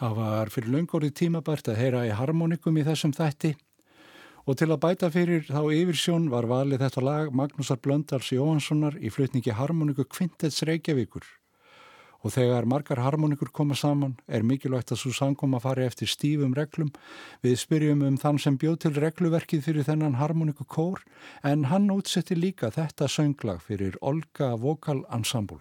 [0.00, 3.50] Það var fyrir löngorið tímabært að heyra í harmonikum í þessum þætti
[4.48, 9.10] og til að bæta fyrir þá yfirsjón var valið þetta lag Magnúsar Blöndals Jóhanssonar í
[9.12, 11.26] flutningi harmoniku Kvintets Reykjavíkur.
[12.24, 16.88] Og þegar margar harmonikur koma saman er mikilvægt að svo samkoma fari eftir stífum reglum.
[17.44, 21.04] Við spyrjum um þann sem bjóð til regluverkið fyrir þennan harmoniku kór
[21.44, 25.60] en hann útsetti líka þetta sönglag fyrir Olga Vokal Ensemble.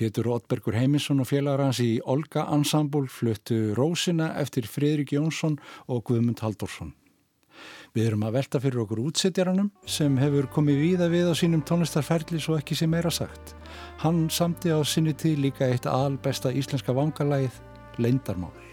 [0.00, 5.58] Pétur Ottbergur Heimisson og félagar hans í Olga Ensemble fluttu Rósina eftir Fridrik Jónsson
[5.92, 6.94] og Guðmund Haldorsson.
[7.92, 12.40] Við erum að velta fyrir okkur útsettjaranum sem hefur komið víða við á sínum tónlistarferli
[12.40, 13.52] svo ekki sem meira sagt.
[14.00, 17.60] Hann samti á sinni tíð líka eitt albesta íslenska vangalægið
[18.00, 18.69] Leindarmál.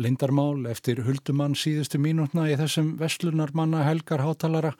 [0.00, 4.70] Lindarmál eftir huldumann síðustu mínútna í þessum vestlunarmanna Helgar Hátalara.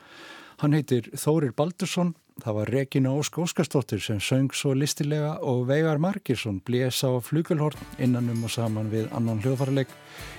[0.63, 6.01] Hann heitir Þórir Baldursson, það var Regina Ósk Óskarsdóttir sem söng svo listilega og Veigar
[6.01, 9.93] Margirsson blés á flugelhorn innanum og saman við annan hljóðfarleik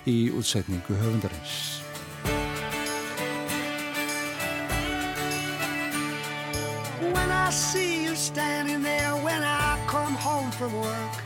[0.09, 1.81] í útsetningu höfundarins.
[7.01, 11.21] When I see you standing there when I come home from work,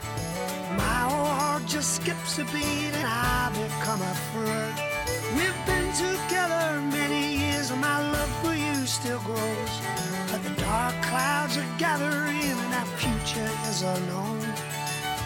[0.75, 1.14] my
[1.85, 4.77] skips a beat and I become a flirt.
[5.37, 9.73] We've been together many years and my love for you still grows.
[10.31, 14.41] But the dark clouds are gathering and our future is unknown.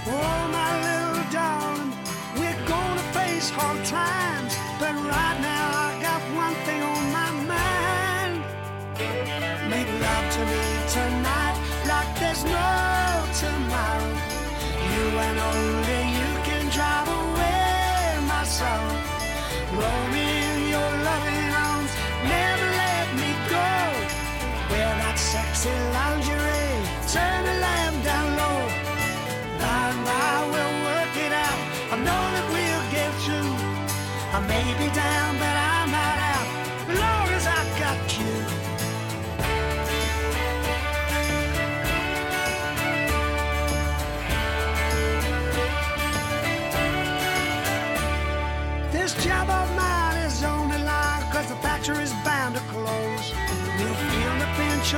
[0.07, 1.93] Oh, my little darling,
[2.35, 4.53] we're gonna face hard times.
[4.79, 5.48] But right now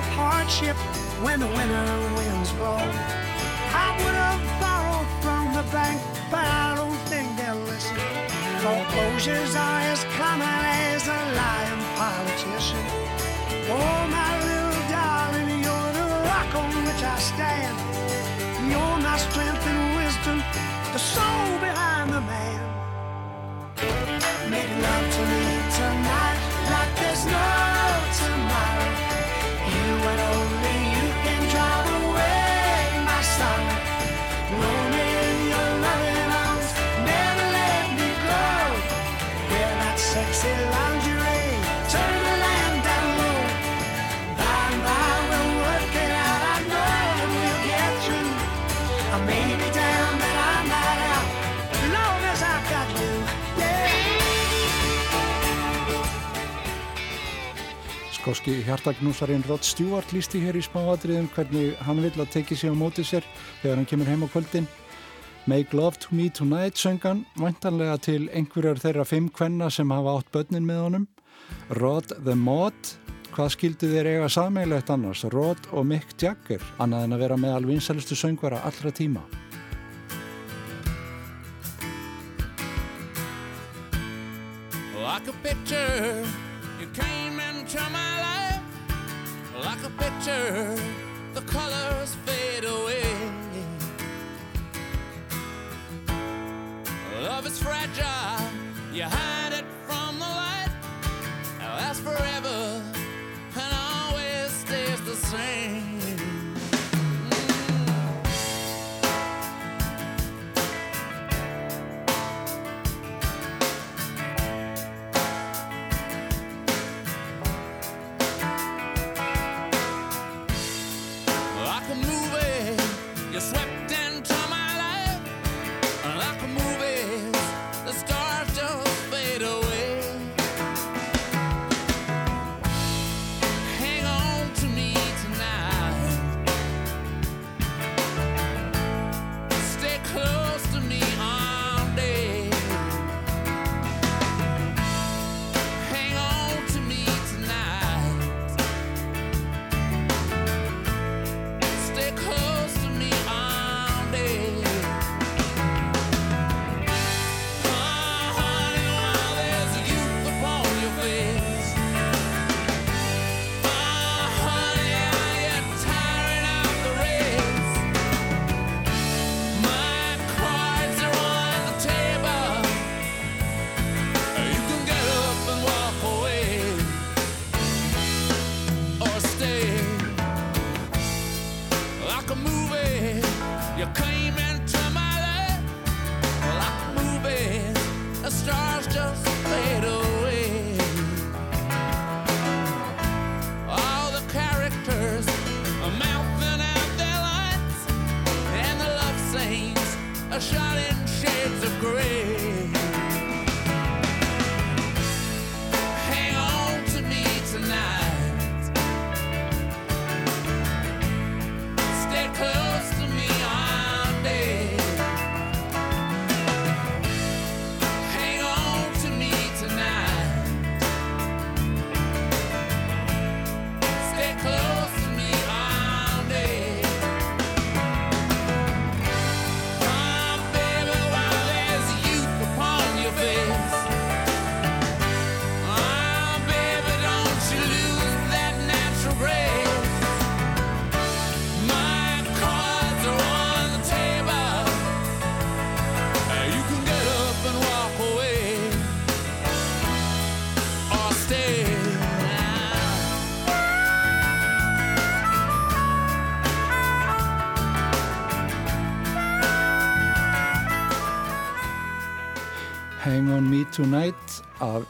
[0.01, 0.77] of hardship
[1.23, 1.87] when the winter
[2.17, 2.81] winds blow.
[3.85, 5.97] I would have borrowed from the bank,
[6.33, 7.97] but I don't think they'll listen.
[8.63, 12.83] Foreclosures are as common as a lying politician.
[13.77, 17.77] Oh, my little darling, you're the rock on which I stand.
[18.71, 20.37] You're my strength and wisdom,
[20.93, 22.00] the soul behind
[58.41, 62.75] Skóski hjartagnúsarinn Rod Stewart lísti hér í smáatriðum hvernig hann vill að teki sig á
[62.75, 63.21] móti sér
[63.61, 64.65] þegar hann kemur heim á kvöldin.
[65.45, 70.31] Make Love to Me Tonight söngan, væntanlega til einhverjar þeirra fimm kvenna sem hafa átt
[70.33, 71.05] börnin með honum.
[71.77, 72.95] Rod the Mod,
[73.35, 75.21] hvað skildu þeir eiga sameigilegt annars?
[75.29, 79.21] Rod og Mick Jagger, annað en að vera með alvinsælustu söngvara allra tíma.
[84.97, 86.25] Like a picture,
[86.81, 88.30] you came into my life.
[89.63, 90.75] Like a picture,
[91.35, 93.03] the colors fade away.
[97.21, 98.49] Love is fragile,
[98.91, 100.71] you hide it from the light.
[101.59, 102.81] Now that's forever
[103.55, 105.90] and always stays the same.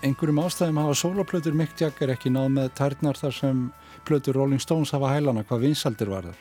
[0.01, 3.59] Einhverjum ástæðum hafa sólaplötur Mick Jagger ekki náð með tærnar þar sem
[4.07, 6.39] plötur Rolling Stones hafa hælana hvað vinsaldir varður.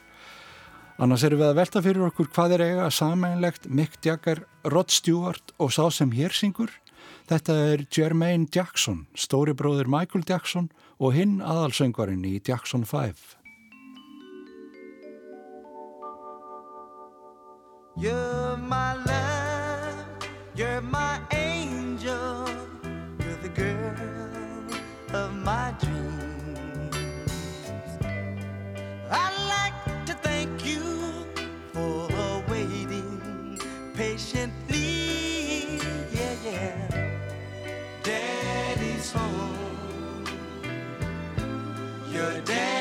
[1.01, 5.55] Annars erum við að velta fyrir okkur hvað er eiga sameinlegt Mick Jagger, Rod Stewart
[5.59, 6.73] og sá sem hér syngur.
[7.29, 10.69] Þetta er Jermaine Jackson, stóri bróðir Michael Jackson
[10.99, 13.37] og hinn aðalsöngvarinn í Jackson 5.
[18.01, 21.60] You're my love, you're my angel,
[25.15, 26.97] of my dreams.
[29.11, 31.27] I'd like to thank you
[31.73, 32.09] for
[32.49, 33.59] waiting
[33.95, 35.79] patiently.
[36.13, 37.21] Yeah, yeah.
[38.03, 40.27] Daddy's home,
[42.11, 42.80] your daddy's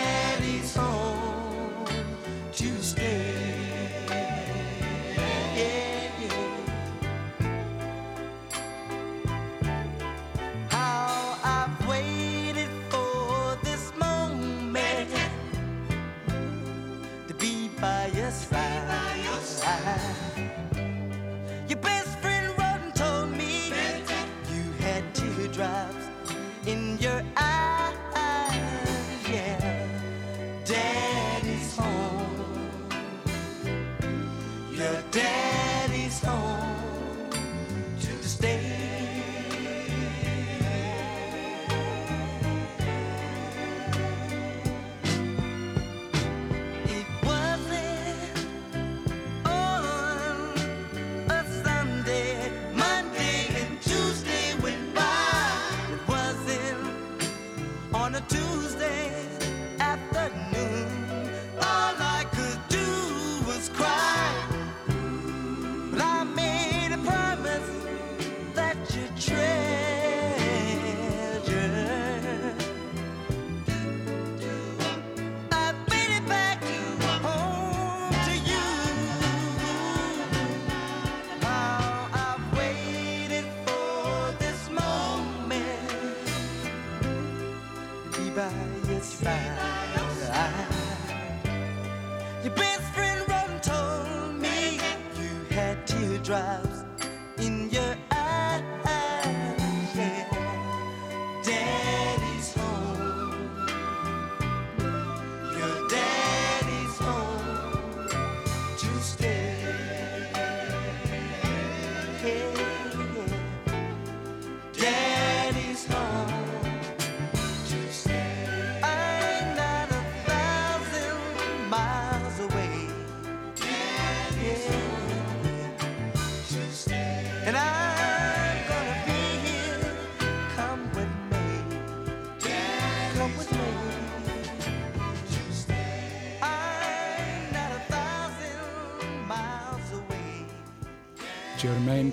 [112.22, 112.69] Daddy's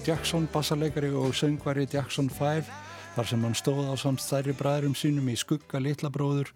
[0.07, 2.69] Jackson, bassarleikari og söngvari Jackson 5
[3.17, 6.53] þar sem hann stóð á samt stærri bræðurum sínum í skugga litla bróður.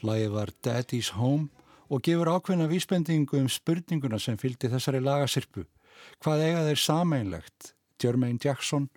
[0.00, 1.50] Lagið var Daddy's Home
[1.92, 5.66] og gefur ákveðna vísbendingu um spurninguna sem fylgdi þessari lagasirpu.
[6.24, 7.74] Hvað eiga þeir sameinlegt?
[8.00, 8.88] Jermaine Jackson,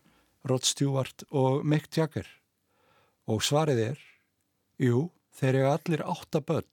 [0.48, 2.30] Rod Stewart og Mick Jagger.
[3.28, 4.00] Og svarið er,
[4.80, 6.70] jú, þeir eiga allir átta börn.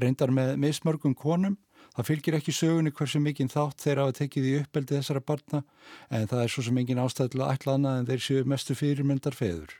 [0.00, 1.60] Reyndar með mismörgum konum
[1.94, 5.60] Það fylgir ekki sögunni hversu mikinn þátt þeir hafa tekið í uppeldi þessara barna
[6.10, 8.74] en það er svo sem engin ástæð til að ætla annað en þeir séu mestu
[8.74, 9.74] fyrirmyndar feður.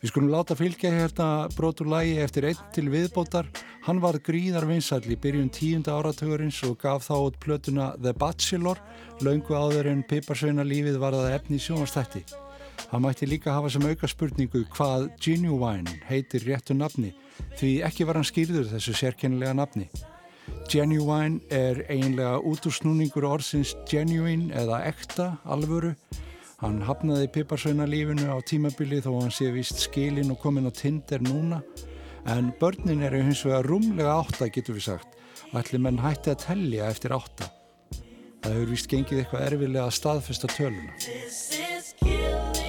[0.00, 1.26] Við skulum láta fylgja hérna
[1.56, 3.46] brotur lægi eftir einn til viðbótar.
[3.86, 8.80] Hann var gríðar vinsall í byrjun tíunda áratugurins og gaf þá út plötuna The Bachelor,
[9.24, 12.24] laungu áður en piparsveina lífið var það efni í sjónastætti.
[12.90, 17.14] Hann mætti líka hafa sem auka spurningu hvað Genuine heitir réttu nafni
[17.58, 19.88] því ekki var hann skýrður þessu sérkennilega nafni.
[20.70, 25.92] Genuine er eiginlega útúrsnúningur orðsins genuine eða ekta alvöru.
[26.62, 31.20] Hann hafnaði piparsveina lífinu á tímabili þó hann sé vist skilin og komin á tinder
[31.24, 31.60] núna.
[32.24, 35.10] En börnin eru hins vegar rúmlega átta getur við sagt.
[35.54, 37.50] Ætli menn hætti að tellja eftir átta.
[38.44, 42.63] Það hefur vist gengið eitthvað erfilega að staðfesta töluna.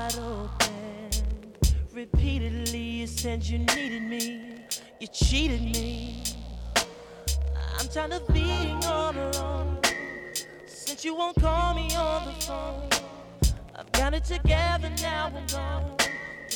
[0.00, 1.10] Got open,
[1.92, 4.64] repeatedly you said you needed me,
[4.98, 6.22] you cheated me.
[7.78, 9.76] I'm tired of being all alone.
[10.66, 12.88] Since you won't call me on the phone,
[13.76, 15.96] I've got it together now I'm gone,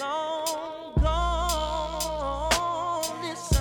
[0.01, 2.51] long gone.
[3.29, 3.54] Listen,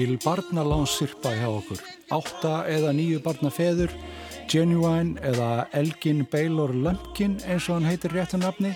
[0.00, 1.80] Mikil barnalánsirpa hjá okkur.
[2.08, 3.92] Átta eða nýju barna feður,
[4.48, 8.70] Genuine eða Elgin Baylor Lumpkin eins og hann heitir réttu nafni,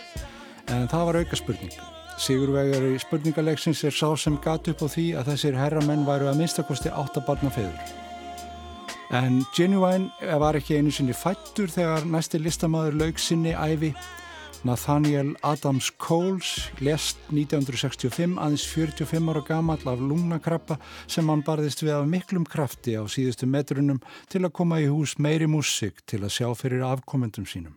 [0.68, 1.72] en það var auka spurning.
[2.20, 6.42] Sigurvegar í spurningaleiksins er sá sem gat upp á því að þessir herramenn væru að
[6.42, 7.96] minnstakosti átta barna feður.
[9.16, 10.12] En Genuine
[10.44, 13.94] var ekki einu sinni fættur þegar næsti listamaður lauk sinni æfi.
[14.64, 21.92] Nathaniel Adams Coles lest 1965 aðeins 45 ára gamall af lungnakrabba sem hann barðist við
[21.98, 24.00] af miklum krafti á síðustu metrunum
[24.32, 27.76] til að koma í hús meiri músik til að sjá fyrir afkomendum sínum.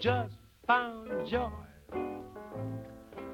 [0.00, 1.69] just found joy.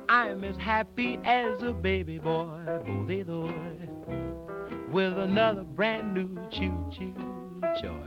[0.09, 3.53] I'm as happy as a baby boy, boy, boy,
[4.93, 8.07] with another brand new choo-choo joy.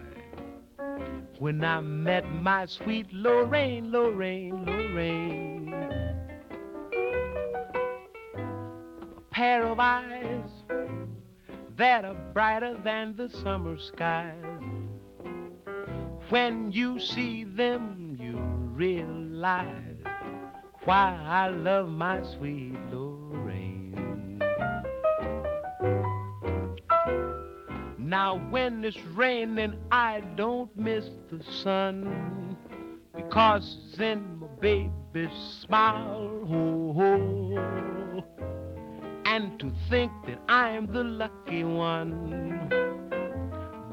[1.40, 5.74] When I met my sweet Lorraine, Lorraine, Lorraine.
[9.18, 10.50] A pair of eyes
[11.76, 14.36] that are brighter than the summer skies.
[16.30, 19.89] When you see them, you realize
[20.86, 24.40] why I love my sweet Lorraine.
[27.98, 32.58] Now, when it's raining, I don't miss the sun
[33.16, 36.48] because it's in my baby's smile.
[36.50, 38.24] Oh, oh.
[39.26, 42.70] And to think that I'm the lucky one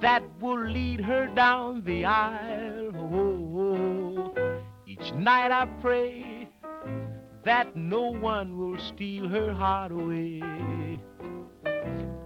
[0.00, 2.92] that will lead her down the aisle.
[2.96, 4.34] Oh,
[4.86, 6.35] each night I pray
[7.46, 10.42] that no one will steal her heart away.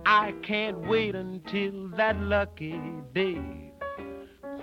[0.06, 2.80] I can't wait until that lucky
[3.14, 3.74] day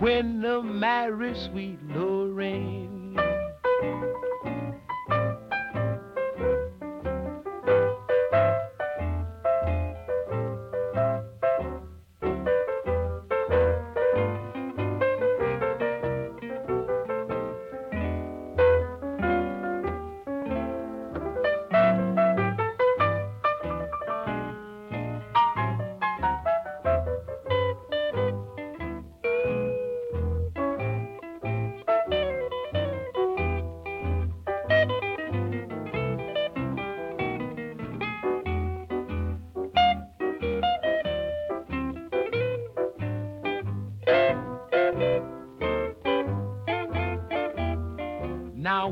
[0.00, 3.16] when the marry sweet Lorraine.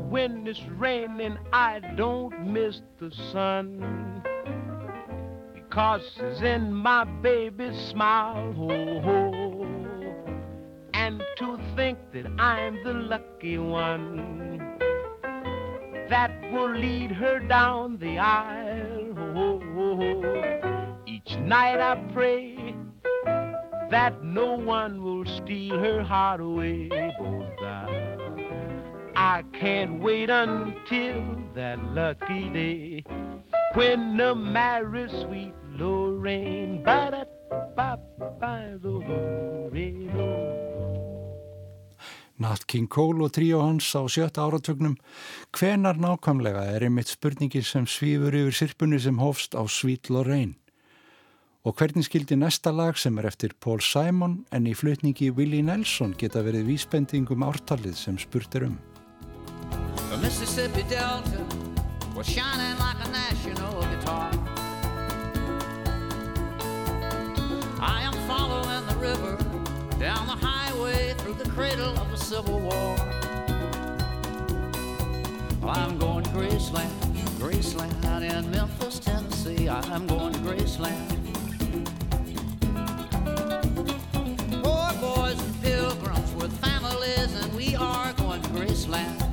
[0.09, 4.23] When it's raining, I don't miss the sun
[5.53, 8.53] because it's in my baby's smile.
[8.53, 9.67] Ho, ho.
[10.93, 14.77] And to think that I'm the lucky one
[16.09, 19.13] that will lead her down the aisle.
[19.13, 20.97] Ho, ho, ho.
[21.05, 22.75] Each night I pray
[23.91, 26.89] that no one will steal her heart away.
[29.27, 31.21] I can't wait until
[31.53, 33.03] that lucky day
[33.73, 36.81] when the marry sweet Lorraine.
[36.81, 37.23] ba da
[37.75, 37.99] ba
[38.39, 38.53] ba
[42.39, 44.95] Nat King Cole og tríó hans á sjötta áratögnum.
[45.51, 50.55] Hvenar nákvæmlega er einmitt spurningin sem svífur yfir sirpunni sem hófst á Sweet Lorraine?
[51.65, 56.15] Og hvernig skildi næsta lag sem er eftir Paul Simon en í flutningi Willie Nelson
[56.15, 58.79] geta verið vísbending um ártalið sem spurt er um?
[60.17, 61.45] The Mississippi Delta
[62.15, 64.31] was shining like a national guitar.
[67.79, 69.37] I am following the river
[69.99, 72.97] down the highway through the cradle of the Civil War.
[75.69, 76.89] I'm going to Graceland,
[77.37, 79.69] Graceland in Memphis, Tennessee.
[79.69, 81.13] I'm going to Graceland.
[84.63, 89.26] Poor boys and pilgrims with families, and we are going to Graceland.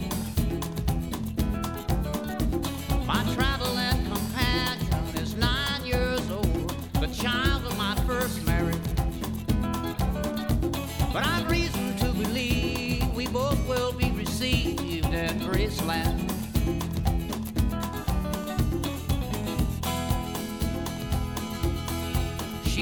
[15.84, 15.90] She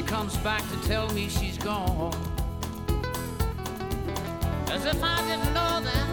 [0.03, 2.15] comes back to tell me she's gone.
[4.70, 6.07] As if I didn't know that,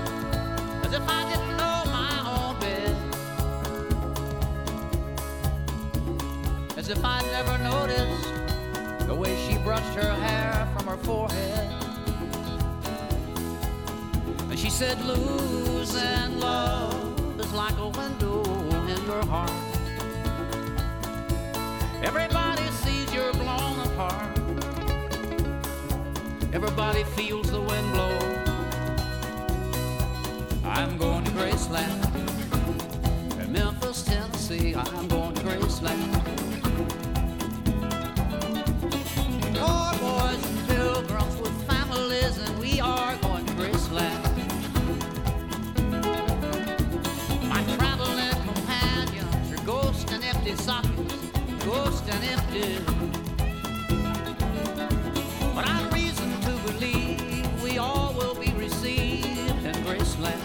[0.83, 2.97] as if I didn't know my own bed.
[6.75, 8.33] As if I'd never noticed
[9.05, 11.78] the way she brushed her hair from her forehead.
[14.79, 18.43] Said, losing love is like a window
[18.87, 19.51] in your heart.
[22.01, 24.39] Everybody sees you're blown apart.
[26.53, 28.19] Everybody feels the wind blow.
[30.63, 31.99] I'm going to Graceland.
[33.49, 36.18] Memphis, Tennessee, I'm going to Graceland.
[52.11, 52.85] And.
[55.55, 60.39] But I've reason to believe we all will be received in.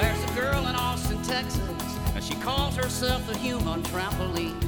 [0.00, 1.60] There's a girl in Austin, Texas,
[2.14, 4.62] and she calls herself the human trampoline.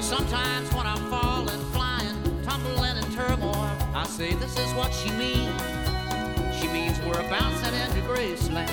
[0.00, 2.14] Sometimes when I'm falling, flying,
[2.44, 3.54] tumbling in turmoil,
[3.94, 5.83] I say this is what she means.
[7.06, 8.70] We're bouncing into Graceland.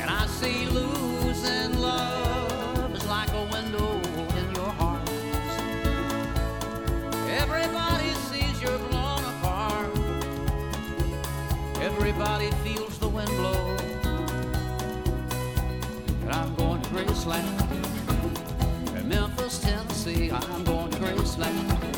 [0.00, 4.00] And I see losing love is like a window
[4.38, 5.08] in your heart.
[7.28, 9.90] Everybody sees you're blown apart.
[11.82, 13.76] Everybody feels the wind blow.
[16.22, 17.60] And I'm going to Graceland.
[18.96, 21.89] In Memphis, Tennessee, I'm going to Graceland.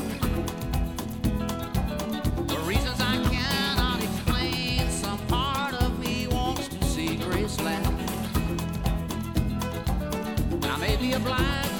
[11.12, 11.71] Be obliged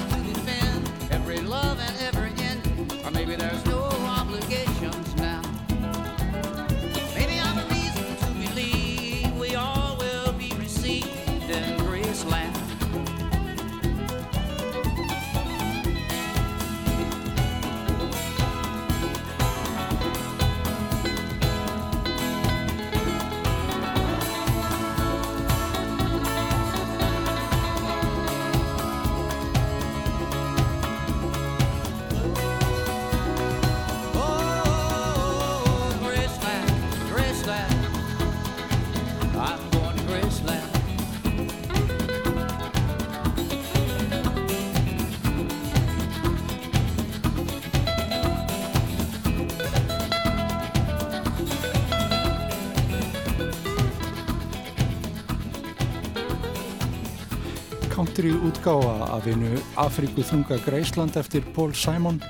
[58.63, 62.21] útgáfa af einu Afríku þunga Greisland eftir Paul Simon.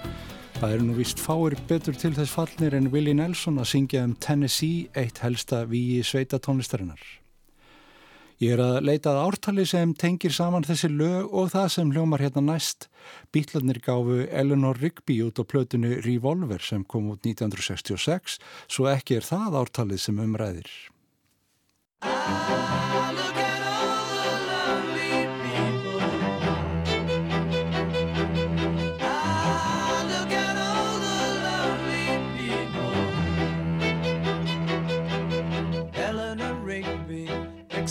[0.57, 4.15] Það eru nú vist fáir betur til þess fallnir en Willie Nelson að syngja um
[4.18, 6.97] Tennessee, eitt helsta víi sveita tónlistarinnar.
[8.41, 12.23] Ég er að leita að ártali sem tengir saman þessi lög og það sem hljómar
[12.26, 12.89] hérna næst.
[13.30, 19.30] Bítlarnir gáfu Eleanor Rigby út á plötunu Revolver sem kom út 1966, svo ekki er
[19.30, 20.73] það ártalið sem umræðir.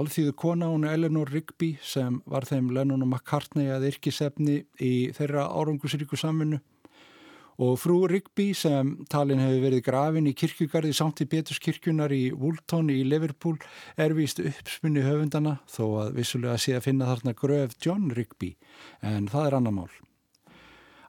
[0.00, 5.48] alþýðu kona, hún Eleanor Rigby sem var þeim Lennon og McCartney að yrkisefni í þeirra
[5.52, 6.60] árangusríku samvinnu
[7.60, 12.88] og frú Rigby sem talin hefur verið grafin í kirkjugarði samt í Beturskirkjunar í Woolton
[12.92, 13.58] í Liverpool
[14.00, 18.54] er víst uppspunni höfundana þó að vissulega sé að finna þarna gröf John Rigby
[19.04, 19.90] en það er annar mál.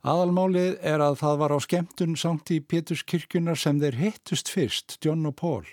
[0.02, 5.30] Aðalmálið er að það var á skemmtun samt í Beturskirkjunar sem þeir hittust fyrst, John
[5.30, 5.64] og Paul.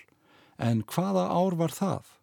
[0.61, 2.18] En hvaða ár var það?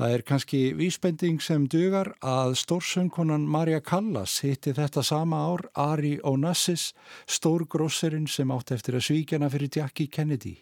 [0.00, 6.14] Það er kannski vísbending sem dugar að stórsöngkonan Marja Callas hitti þetta sama ár Ari
[6.24, 6.86] Onassis,
[7.28, 10.54] stórgrosserinn sem átt eftir að svíkjana fyrir Jackie Kennedy.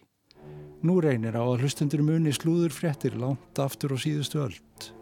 [0.82, 4.98] Nú reynir á að hlustundur muni slúður fréttir langt aftur á síðustu öld.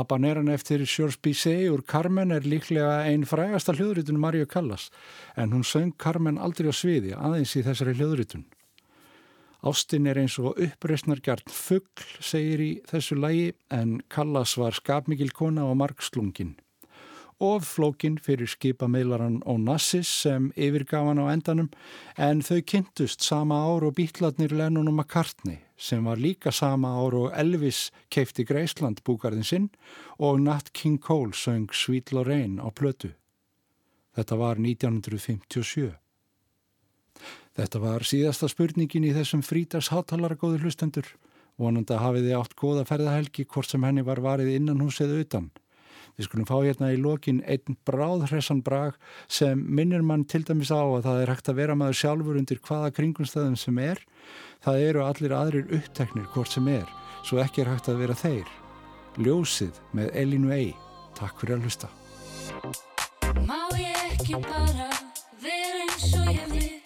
[0.00, 4.86] Habaneran eftir Sjors Bizet úr Carmen er líklega einn frægasta hljóðritun Mario Callas
[5.36, 8.46] en hún söng Carmen aldrei á sviði aðeins í þessari hljóðritun.
[9.60, 15.66] Ástin er eins og uppreisnargjarn fuggl, segir í þessu lægi, en Callas var skapmikil kona
[15.68, 16.54] og margslungin.
[17.40, 21.68] Of flókin fyrir skipameilaran Onassis sem yfirgaf hann á endanum,
[22.16, 27.16] en þau kynntust sama ár og bítlarnir Lennon og McCartney, sem var líka sama ár
[27.16, 29.68] og Elvis keifti Greisland búgarðin sinn
[30.18, 33.14] og Nat King Cole söng Sweet Lorraine á plötu.
[34.16, 35.94] Þetta var 1957.
[37.56, 41.08] Þetta var síðasta spurningin í þessum frítags hátalara góður hlustendur.
[41.60, 45.50] Vonandi hafið þið átt góða ferðahelgi hvort sem henni var varið innan hús eða utan.
[46.16, 48.96] Við skulum fá hérna í lokin einn bráðhressan brag
[49.28, 52.62] sem minnir mann til dæmis á að það er hægt að vera maður sjálfur undir
[52.66, 54.02] hvaða kringumstæðum sem er.
[54.64, 56.88] Það eru allir aðrir uppteknir hvort sem er,
[57.24, 58.50] svo ekki er hægt að vera þeir.
[59.20, 60.70] Ljósið með Elinu Ei.
[61.18, 61.90] Takk fyrir að hlusta.
[63.48, 64.90] Má ég ekki bara
[65.42, 66.79] vera eins og ég vil